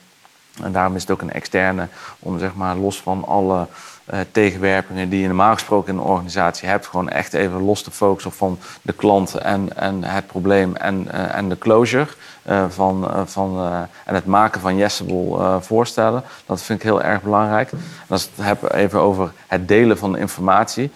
en 0.62 0.72
daarom 0.72 0.94
is 0.94 1.01
het 1.01 1.11
ook 1.11 1.22
een 1.22 1.33
externe, 1.33 1.88
om 2.18 2.38
zeg 2.38 2.55
maar 2.55 2.77
los 2.77 3.01
van 3.01 3.25
alle 3.25 3.66
uh, 4.10 4.20
tegenwerpingen 4.30 5.08
die 5.08 5.20
je 5.20 5.26
normaal 5.26 5.52
gesproken 5.52 5.92
in 5.92 5.98
een 5.98 6.04
organisatie 6.04 6.68
hebt, 6.68 6.86
gewoon 6.86 7.08
echt 7.08 7.32
even 7.32 7.62
los 7.62 7.82
te 7.82 7.90
focussen 7.90 8.32
van 8.32 8.58
de 8.82 8.92
klant 8.92 9.34
en, 9.34 9.76
en 9.76 10.04
het 10.04 10.26
probleem 10.26 10.76
en, 10.76 11.08
uh, 11.14 11.34
en 11.34 11.48
de 11.48 11.58
closure. 11.58 12.06
Uh, 12.48 12.64
van, 12.68 13.10
van, 13.24 13.64
en 14.04 14.14
het 14.14 14.26
maken 14.26 14.60
van 14.60 14.76
yesable 14.76 15.60
voorstellen. 15.60 16.22
Dat 16.46 16.62
vind 16.62 16.78
ik 16.78 16.84
heel 16.84 17.02
erg 17.02 17.22
belangrijk. 17.22 17.70
Als 18.08 18.24
ik 18.24 18.30
het 18.44 18.72
even 18.72 19.00
over 19.00 19.32
het 19.46 19.68
delen 19.68 19.98
van 19.98 20.16
informatie, 20.16 20.90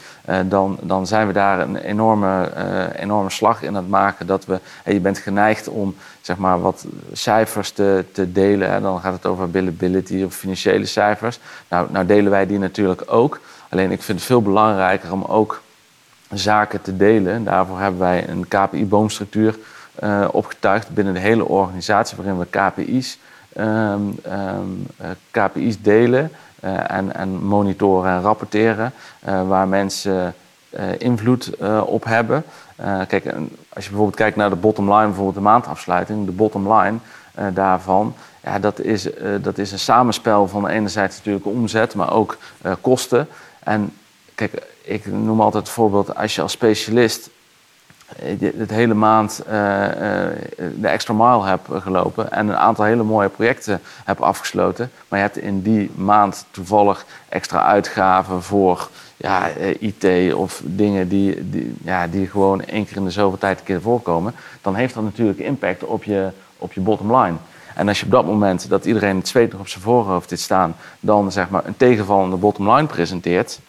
dan, 0.44 0.78
dan 0.82 1.06
zijn 1.06 1.26
we 1.26 1.32
daar 1.32 1.60
een 1.60 1.76
enorme, 1.76 2.50
enorme 2.96 3.30
slag 3.30 3.62
in 3.62 3.74
het 3.74 3.88
maken. 3.88 4.26
Dat 4.26 4.44
we, 4.44 4.60
je 4.84 5.00
bent 5.00 5.18
geneigd 5.18 5.68
om 5.68 5.94
zeg 6.26 6.36
maar, 6.36 6.60
wat 6.60 6.86
cijfers 7.12 7.70
te, 7.70 8.04
te 8.12 8.32
delen. 8.32 8.70
Hè. 8.70 8.80
Dan 8.80 9.00
gaat 9.00 9.12
het 9.12 9.26
over 9.26 9.50
billability 9.50 10.22
of 10.22 10.34
financiële 10.34 10.86
cijfers. 10.86 11.38
Nou, 11.68 11.86
nou 11.90 12.06
delen 12.06 12.30
wij 12.30 12.46
die 12.46 12.58
natuurlijk 12.58 13.02
ook. 13.06 13.40
Alleen 13.68 13.90
ik 13.90 14.02
vind 14.02 14.18
het 14.18 14.26
veel 14.26 14.42
belangrijker 14.42 15.12
om 15.12 15.22
ook 15.24 15.62
zaken 16.32 16.82
te 16.82 16.96
delen. 16.96 17.32
En 17.32 17.44
daarvoor 17.44 17.78
hebben 17.78 18.00
wij 18.00 18.28
een 18.28 18.48
KPI-boomstructuur 18.48 19.58
uh, 20.02 20.28
opgetuigd 20.30 20.94
binnen 20.94 21.14
de 21.14 21.20
hele 21.20 21.44
organisatie, 21.44 22.16
waarin 22.16 22.38
we 22.38 22.46
KPI's, 22.46 23.18
um, 23.58 24.18
um, 24.26 24.86
uh, 25.02 25.08
KPI's 25.30 25.82
delen 25.82 26.30
uh, 26.64 26.90
en, 26.90 27.14
en, 27.14 27.44
monitoren 27.44 28.10
en 28.10 28.20
rapporteren, 28.20 28.92
waar 29.48 29.68
mensen 29.68 30.34
invloed 30.98 31.56
op 31.84 32.04
hebben. 32.04 32.44
kijk, 33.08 33.24
als 33.68 33.84
je 33.84 33.90
bijvoorbeeld 33.90 34.14
kijkt 34.14 34.36
naar 34.36 34.50
de 34.50 34.56
bottom 34.56 34.92
line, 34.92 35.06
bijvoorbeeld 35.06 35.34
de 35.34 35.40
maandafsluiting, 35.40 36.26
de 36.26 36.32
bottom 36.32 36.72
line 36.72 36.98
daarvan, 37.52 38.14
ja, 38.42 38.58
dat, 38.58 38.80
is, 38.80 39.08
dat 39.42 39.58
is 39.58 39.72
een 39.72 39.78
samenspel 39.78 40.48
van 40.48 40.68
enerzijds 40.68 41.16
natuurlijk 41.16 41.46
omzet, 41.46 41.94
maar 41.94 42.12
ook 42.12 42.36
kosten. 42.80 43.28
En 43.58 43.92
kijk, 44.34 44.62
ik 44.82 45.06
noem 45.06 45.40
altijd 45.40 45.64
het 45.64 45.72
voorbeeld, 45.72 46.14
als 46.14 46.34
je 46.34 46.42
als 46.42 46.52
specialist 46.52 47.30
het 48.56 48.70
hele 48.70 48.94
maand 48.94 49.42
de 50.56 50.88
extra 50.88 51.14
mile 51.14 51.44
hebt 51.44 51.68
gelopen 51.82 52.30
en 52.30 52.48
een 52.48 52.56
aantal 52.56 52.84
hele 52.84 53.02
mooie 53.02 53.28
projecten 53.28 53.80
hebt 54.04 54.20
afgesloten. 54.20 54.90
Maar 55.08 55.18
je 55.18 55.24
hebt 55.24 55.38
in 55.38 55.62
die 55.62 55.90
maand 55.94 56.46
toevallig 56.50 57.04
extra 57.28 57.62
uitgaven 57.62 58.42
voor 58.42 58.88
ja, 59.16 59.48
IT 59.78 60.34
of 60.34 60.62
dingen 60.64 61.08
die, 61.08 61.50
die, 61.50 61.74
ja, 61.84 62.06
die 62.06 62.26
gewoon 62.26 62.64
één 62.64 62.86
keer 62.86 62.96
in 62.96 63.04
de 63.04 63.10
zoveel 63.10 63.38
tijd 63.38 63.58
een 63.58 63.64
keer 63.64 63.80
voorkomen. 63.80 64.34
Dan 64.62 64.74
heeft 64.74 64.94
dat 64.94 65.02
natuurlijk 65.02 65.38
impact 65.38 65.84
op 65.84 66.04
je, 66.04 66.30
op 66.58 66.72
je 66.72 66.80
bottom 66.80 67.16
line. 67.16 67.36
En 67.74 67.88
als 67.88 67.98
je 68.00 68.04
op 68.04 68.10
dat 68.10 68.26
moment 68.26 68.68
dat 68.68 68.84
iedereen 68.84 69.16
het 69.16 69.28
zweet 69.28 69.52
nog 69.52 69.60
op 69.60 69.68
zijn 69.68 69.82
voorhoofd 69.82 70.30
heeft 70.30 70.42
staan, 70.42 70.76
dan 71.00 71.32
zeg 71.32 71.48
maar 71.48 71.64
een 71.64 71.76
tegenvallende 71.76 72.36
bottom 72.36 72.70
line 72.70 72.86
presenteert, 72.86 73.60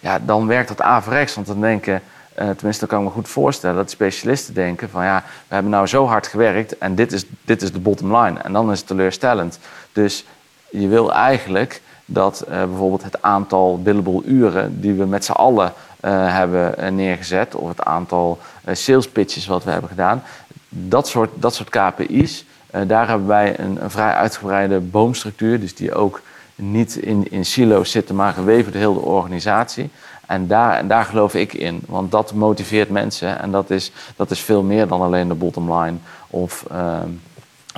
ja, 0.00 0.18
dan 0.18 0.46
werkt 0.46 0.68
dat 0.68 0.80
averechts. 0.80 1.34
Want 1.34 1.46
dan 1.46 1.60
denken, 1.60 2.02
uh, 2.38 2.50
tenminste, 2.50 2.86
kan 2.86 2.98
ik 2.98 3.04
me 3.04 3.10
goed 3.10 3.28
voorstellen 3.28 3.76
dat 3.76 3.90
specialisten 3.90 4.54
denken 4.54 4.90
van 4.90 5.04
ja, 5.04 5.24
we 5.48 5.54
hebben 5.54 5.72
nou 5.72 5.86
zo 5.86 6.06
hard 6.06 6.26
gewerkt 6.26 6.78
en 6.78 6.94
dit 6.94 7.12
is, 7.12 7.24
dit 7.44 7.62
is 7.62 7.72
de 7.72 7.78
bottom 7.78 8.16
line. 8.16 8.38
En 8.38 8.52
dan 8.52 8.70
is 8.70 8.78
het 8.78 8.86
teleurstellend. 8.86 9.58
Dus 9.92 10.24
je 10.70 10.88
wil 10.88 11.12
eigenlijk 11.12 11.80
dat 12.04 12.44
uh, 12.48 12.56
bijvoorbeeld 12.56 13.02
het 13.02 13.22
aantal 13.22 13.82
billable 13.82 14.22
uren 14.24 14.80
die 14.80 14.92
we 14.92 15.04
met 15.04 15.24
z'n 15.24 15.32
allen 15.32 15.72
uh, 16.04 16.10
hebben 16.34 16.94
neergezet, 16.94 17.54
of 17.54 17.68
het 17.68 17.82
aantal 17.82 18.38
sales 18.72 19.08
pitches 19.08 19.46
wat 19.46 19.64
we 19.64 19.70
hebben 19.70 19.90
gedaan, 19.90 20.22
dat 20.68 21.08
soort, 21.08 21.30
dat 21.34 21.54
soort 21.54 21.70
KPI's, 21.70 22.44
daar 22.86 23.08
hebben 23.08 23.26
wij 23.26 23.58
een, 23.58 23.82
een, 23.82 23.90
vrij 23.90 24.12
uitgebreide 24.12 24.80
boomstructuur, 24.80 25.60
dus 25.60 25.74
die 25.74 25.94
ook 25.94 26.20
niet 26.54 26.96
in, 26.96 27.30
in 27.30 27.44
silo's 27.44 27.90
zitten, 27.90 28.14
maar 28.14 28.32
geweven 28.32 28.72
de 28.72 28.78
hele 28.78 28.98
organisatie. 28.98 29.90
En 30.26 30.46
daar, 30.46 30.76
en 30.76 30.88
daar 30.88 31.04
geloof 31.04 31.34
ik 31.34 31.52
in, 31.52 31.82
want 31.86 32.10
dat 32.10 32.34
motiveert 32.34 32.90
mensen 32.90 33.40
en 33.40 33.50
dat 33.50 33.70
is, 33.70 33.92
dat 34.16 34.30
is 34.30 34.40
veel 34.40 34.62
meer 34.62 34.88
dan 34.88 35.00
alleen 35.00 35.28
de 35.28 35.34
bottom 35.34 35.74
line 35.74 35.96
of 36.30 36.64
uh, 36.72 36.98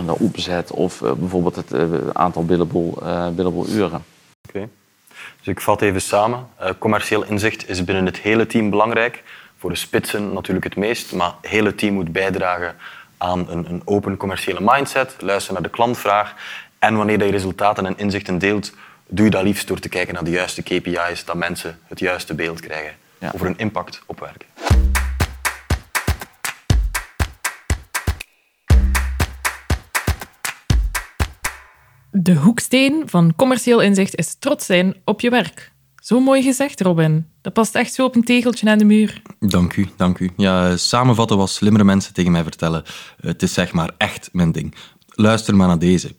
de 0.06 0.18
opzet 0.18 0.70
of 0.70 1.02
bijvoorbeeld 1.18 1.56
het 1.56 1.74
aantal 2.14 2.44
billable, 2.44 2.92
billable 3.34 3.68
uren. 3.68 4.04
Oké. 4.48 4.68
Dus 5.38 5.46
ik 5.46 5.60
vat 5.60 5.82
even 5.82 6.00
samen. 6.00 6.48
commercieel 6.78 7.24
inzicht 7.24 7.68
is 7.68 7.84
binnen 7.84 8.06
het 8.06 8.18
hele 8.18 8.46
team 8.46 8.70
belangrijk. 8.70 9.22
Voor 9.58 9.70
de 9.70 9.76
spitsen 9.76 10.32
natuurlijk 10.32 10.64
het 10.64 10.76
meest, 10.76 11.12
maar 11.12 11.34
het 11.40 11.50
hele 11.50 11.74
team 11.74 11.94
moet 11.94 12.12
bijdragen 12.12 12.76
aan 13.18 13.50
een, 13.50 13.70
een 13.70 13.82
open 13.84 14.16
commerciële 14.16 14.60
mindset, 14.62 15.16
luisteren 15.18 15.60
naar 15.60 15.70
de 15.70 15.76
klantvraag 15.76 16.34
en 16.78 16.96
wanneer 16.96 17.24
je 17.24 17.30
resultaten 17.30 17.86
en 17.86 17.98
inzichten 17.98 18.38
deelt, 18.38 18.72
doe 19.06 19.24
je 19.24 19.30
dat 19.30 19.42
liefst 19.42 19.68
door 19.68 19.78
te 19.78 19.88
kijken 19.88 20.14
naar 20.14 20.24
de 20.24 20.30
juiste 20.30 20.62
KPI's, 20.62 21.24
dat 21.24 21.36
mensen 21.36 21.78
het 21.86 21.98
juiste 21.98 22.34
beeld 22.34 22.60
krijgen 22.60 22.94
over 23.32 23.46
hun 23.46 23.58
impact 23.58 24.02
op 24.06 24.20
werk. 24.20 24.46
De 32.18 32.34
hoeksteen 32.34 33.02
van 33.06 33.32
commercieel 33.36 33.80
inzicht 33.80 34.16
is 34.16 34.36
trots 34.38 34.66
zijn 34.66 34.94
op 35.04 35.20
je 35.20 35.30
werk. 35.30 35.72
Zo 36.02 36.20
mooi 36.20 36.42
gezegd, 36.42 36.80
Robin. 36.80 37.26
Dat 37.40 37.52
past 37.52 37.74
echt 37.74 37.94
zo 37.94 38.04
op 38.04 38.16
een 38.16 38.24
tegeltje 38.24 38.70
aan 38.70 38.78
de 38.78 38.84
muur. 38.84 39.22
Dank 39.38 39.76
u, 39.76 39.88
dank 39.96 40.18
u. 40.18 40.30
Ja, 40.36 40.76
samenvatten 40.76 41.36
wat 41.36 41.50
slimmere 41.50 41.84
mensen 41.84 42.14
tegen 42.14 42.32
mij 42.32 42.42
vertellen. 42.42 42.82
Het 43.20 43.42
is 43.42 43.52
zeg 43.52 43.72
maar 43.72 43.90
echt 43.98 44.28
mijn 44.32 44.52
ding. 44.52 44.74
Luister 45.06 45.56
maar 45.56 45.66
naar 45.66 45.78
deze. 45.78 46.16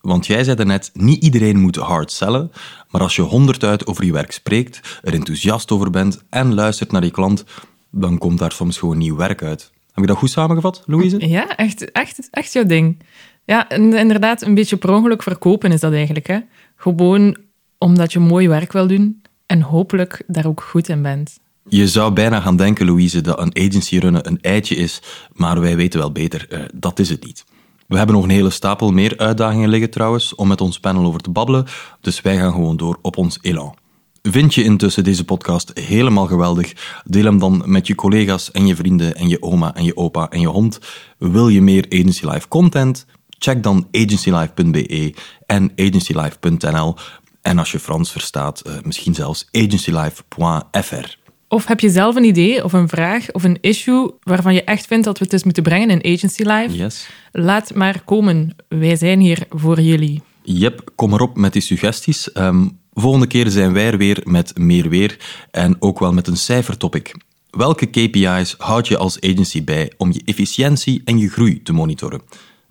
Want 0.00 0.26
jij 0.26 0.44
zei 0.44 0.64
net, 0.64 0.90
niet 0.92 1.22
iedereen 1.22 1.60
moet 1.60 1.76
hard 1.76 2.12
sellen, 2.12 2.50
maar 2.90 3.00
als 3.00 3.16
je 3.16 3.22
honderd 3.22 3.64
uit 3.64 3.86
over 3.86 4.04
je 4.04 4.12
werk 4.12 4.32
spreekt, 4.32 5.00
er 5.02 5.14
enthousiast 5.14 5.70
over 5.70 5.90
bent 5.90 6.22
en 6.30 6.54
luistert 6.54 6.92
naar 6.92 7.04
je 7.04 7.10
klant, 7.10 7.44
dan 7.90 8.18
komt 8.18 8.38
daar 8.38 8.52
soms 8.52 8.78
gewoon 8.78 8.98
nieuw 8.98 9.16
werk 9.16 9.42
uit. 9.42 9.72
Heb 9.92 10.04
je 10.04 10.10
dat 10.10 10.16
goed 10.16 10.30
samengevat, 10.30 10.82
Louise? 10.86 11.28
Ja, 11.28 11.56
echt, 11.56 11.92
echt, 11.92 12.28
echt 12.30 12.52
jouw 12.52 12.64
ding. 12.64 13.02
Ja, 13.44 13.70
inderdaad, 13.70 14.42
een 14.42 14.54
beetje 14.54 14.76
per 14.76 14.90
ongeluk 14.90 15.22
verkopen 15.22 15.72
is 15.72 15.80
dat 15.80 15.92
eigenlijk. 15.92 16.26
Hè? 16.26 16.38
Gewoon 16.76 17.36
omdat 17.78 18.12
je 18.12 18.18
mooi 18.18 18.48
werk 18.48 18.72
wil 18.72 18.86
doen 18.86 19.22
en 19.46 19.60
hopelijk 19.60 20.22
daar 20.26 20.46
ook 20.46 20.60
goed 20.60 20.88
in 20.88 21.02
bent. 21.02 21.38
Je 21.68 21.88
zou 21.88 22.12
bijna 22.12 22.40
gaan 22.40 22.56
denken, 22.56 22.86
Louise, 22.86 23.20
dat 23.20 23.40
een 23.40 23.56
agency 23.56 23.98
runnen 23.98 24.26
een 24.26 24.40
eitje 24.40 24.74
is, 24.74 25.02
maar 25.32 25.60
wij 25.60 25.76
weten 25.76 26.00
wel 26.00 26.12
beter, 26.12 26.46
uh, 26.50 26.58
dat 26.74 26.98
is 26.98 27.08
het 27.08 27.24
niet. 27.24 27.44
We 27.86 27.96
hebben 27.96 28.14
nog 28.14 28.24
een 28.24 28.30
hele 28.30 28.50
stapel 28.50 28.92
meer 28.92 29.18
uitdagingen 29.18 29.68
liggen 29.68 29.90
trouwens, 29.90 30.34
om 30.34 30.48
met 30.48 30.60
ons 30.60 30.80
panel 30.80 31.04
over 31.04 31.20
te 31.20 31.30
babbelen, 31.30 31.66
dus 32.00 32.20
wij 32.20 32.36
gaan 32.36 32.52
gewoon 32.52 32.76
door 32.76 32.98
op 33.02 33.16
ons 33.16 33.38
elan. 33.42 33.74
Vind 34.22 34.54
je 34.54 34.64
intussen 34.64 35.04
deze 35.04 35.24
podcast 35.24 35.70
helemaal 35.78 36.26
geweldig? 36.26 36.72
Deel 37.04 37.24
hem 37.24 37.38
dan 37.38 37.62
met 37.66 37.86
je 37.86 37.94
collega's 37.94 38.50
en 38.50 38.66
je 38.66 38.76
vrienden 38.76 39.16
en 39.16 39.28
je 39.28 39.42
oma 39.42 39.74
en 39.74 39.84
je 39.84 39.96
opa 39.96 40.28
en 40.28 40.40
je 40.40 40.46
hond. 40.46 40.78
Wil 41.18 41.48
je 41.48 41.62
meer 41.62 41.86
Agency 41.88 42.26
Life 42.26 42.48
content? 42.48 43.06
Check 43.44 43.62
dan 43.62 43.88
agencylife.be 43.92 45.14
en 45.46 45.72
agencylife.nl. 45.76 46.94
En 47.42 47.58
als 47.58 47.72
je 47.72 47.78
Frans 47.78 48.10
verstaat, 48.12 48.60
eh, 48.60 48.74
misschien 48.82 49.14
zelfs 49.14 49.48
agencylife.fr. 49.52 51.16
Of 51.48 51.66
heb 51.66 51.80
je 51.80 51.90
zelf 51.90 52.16
een 52.16 52.24
idee 52.24 52.64
of 52.64 52.72
een 52.72 52.88
vraag 52.88 53.32
of 53.32 53.44
een 53.44 53.58
issue 53.60 54.10
waarvan 54.22 54.54
je 54.54 54.64
echt 54.64 54.86
vindt 54.86 55.04
dat 55.04 55.18
we 55.18 55.24
het 55.24 55.32
eens 55.32 55.44
moeten 55.44 55.62
brengen 55.62 55.90
in 55.90 56.14
Agency 56.14 56.42
Live? 56.42 56.76
Yes. 56.76 57.06
Laat 57.32 57.74
maar 57.74 58.02
komen. 58.04 58.56
Wij 58.68 58.96
zijn 58.96 59.20
hier 59.20 59.46
voor 59.50 59.80
jullie. 59.80 60.22
Yep, 60.42 60.90
kom 60.94 61.12
erop 61.12 61.36
met 61.36 61.52
die 61.52 61.62
suggesties. 61.62 62.30
Um, 62.34 62.78
volgende 62.92 63.26
keer 63.26 63.50
zijn 63.50 63.72
wij 63.72 63.86
er 63.86 63.98
weer 63.98 64.20
met 64.24 64.58
meer 64.58 64.88
weer 64.88 65.18
en 65.50 65.76
ook 65.78 65.98
wel 65.98 66.12
met 66.12 66.26
een 66.26 66.36
cijfertopic. 66.36 67.14
Welke 67.50 67.86
KPI's 67.86 68.54
houd 68.58 68.88
je 68.88 68.96
als 68.96 69.20
agency 69.20 69.64
bij 69.64 69.92
om 69.96 70.12
je 70.12 70.22
efficiëntie 70.24 71.02
en 71.04 71.18
je 71.18 71.28
groei 71.28 71.62
te 71.62 71.72
monitoren? 71.72 72.22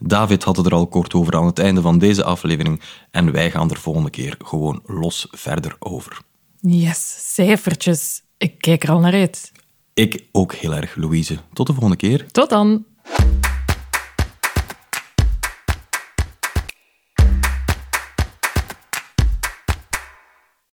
David 0.05 0.43
had 0.43 0.57
het 0.57 0.65
er 0.65 0.73
al 0.73 0.87
kort 0.87 1.13
over 1.13 1.35
aan 1.35 1.45
het 1.45 1.59
einde 1.59 1.81
van 1.81 1.97
deze 1.97 2.23
aflevering 2.23 2.81
en 3.11 3.31
wij 3.31 3.51
gaan 3.51 3.69
er 3.69 3.77
volgende 3.77 4.09
keer 4.09 4.35
gewoon 4.43 4.81
los 4.85 5.27
verder 5.31 5.75
over. 5.79 6.19
Yes, 6.59 7.33
cijfertjes. 7.33 8.21
Ik 8.37 8.57
kijk 8.57 8.83
er 8.83 8.91
al 8.91 8.99
naar 8.99 9.13
uit. 9.13 9.51
Ik 9.93 10.27
ook 10.31 10.53
heel 10.53 10.73
erg, 10.73 10.95
Louise. 10.95 11.37
Tot 11.53 11.67
de 11.67 11.73
volgende 11.73 11.97
keer. 11.97 12.31
Tot 12.31 12.49
dan. 12.49 12.85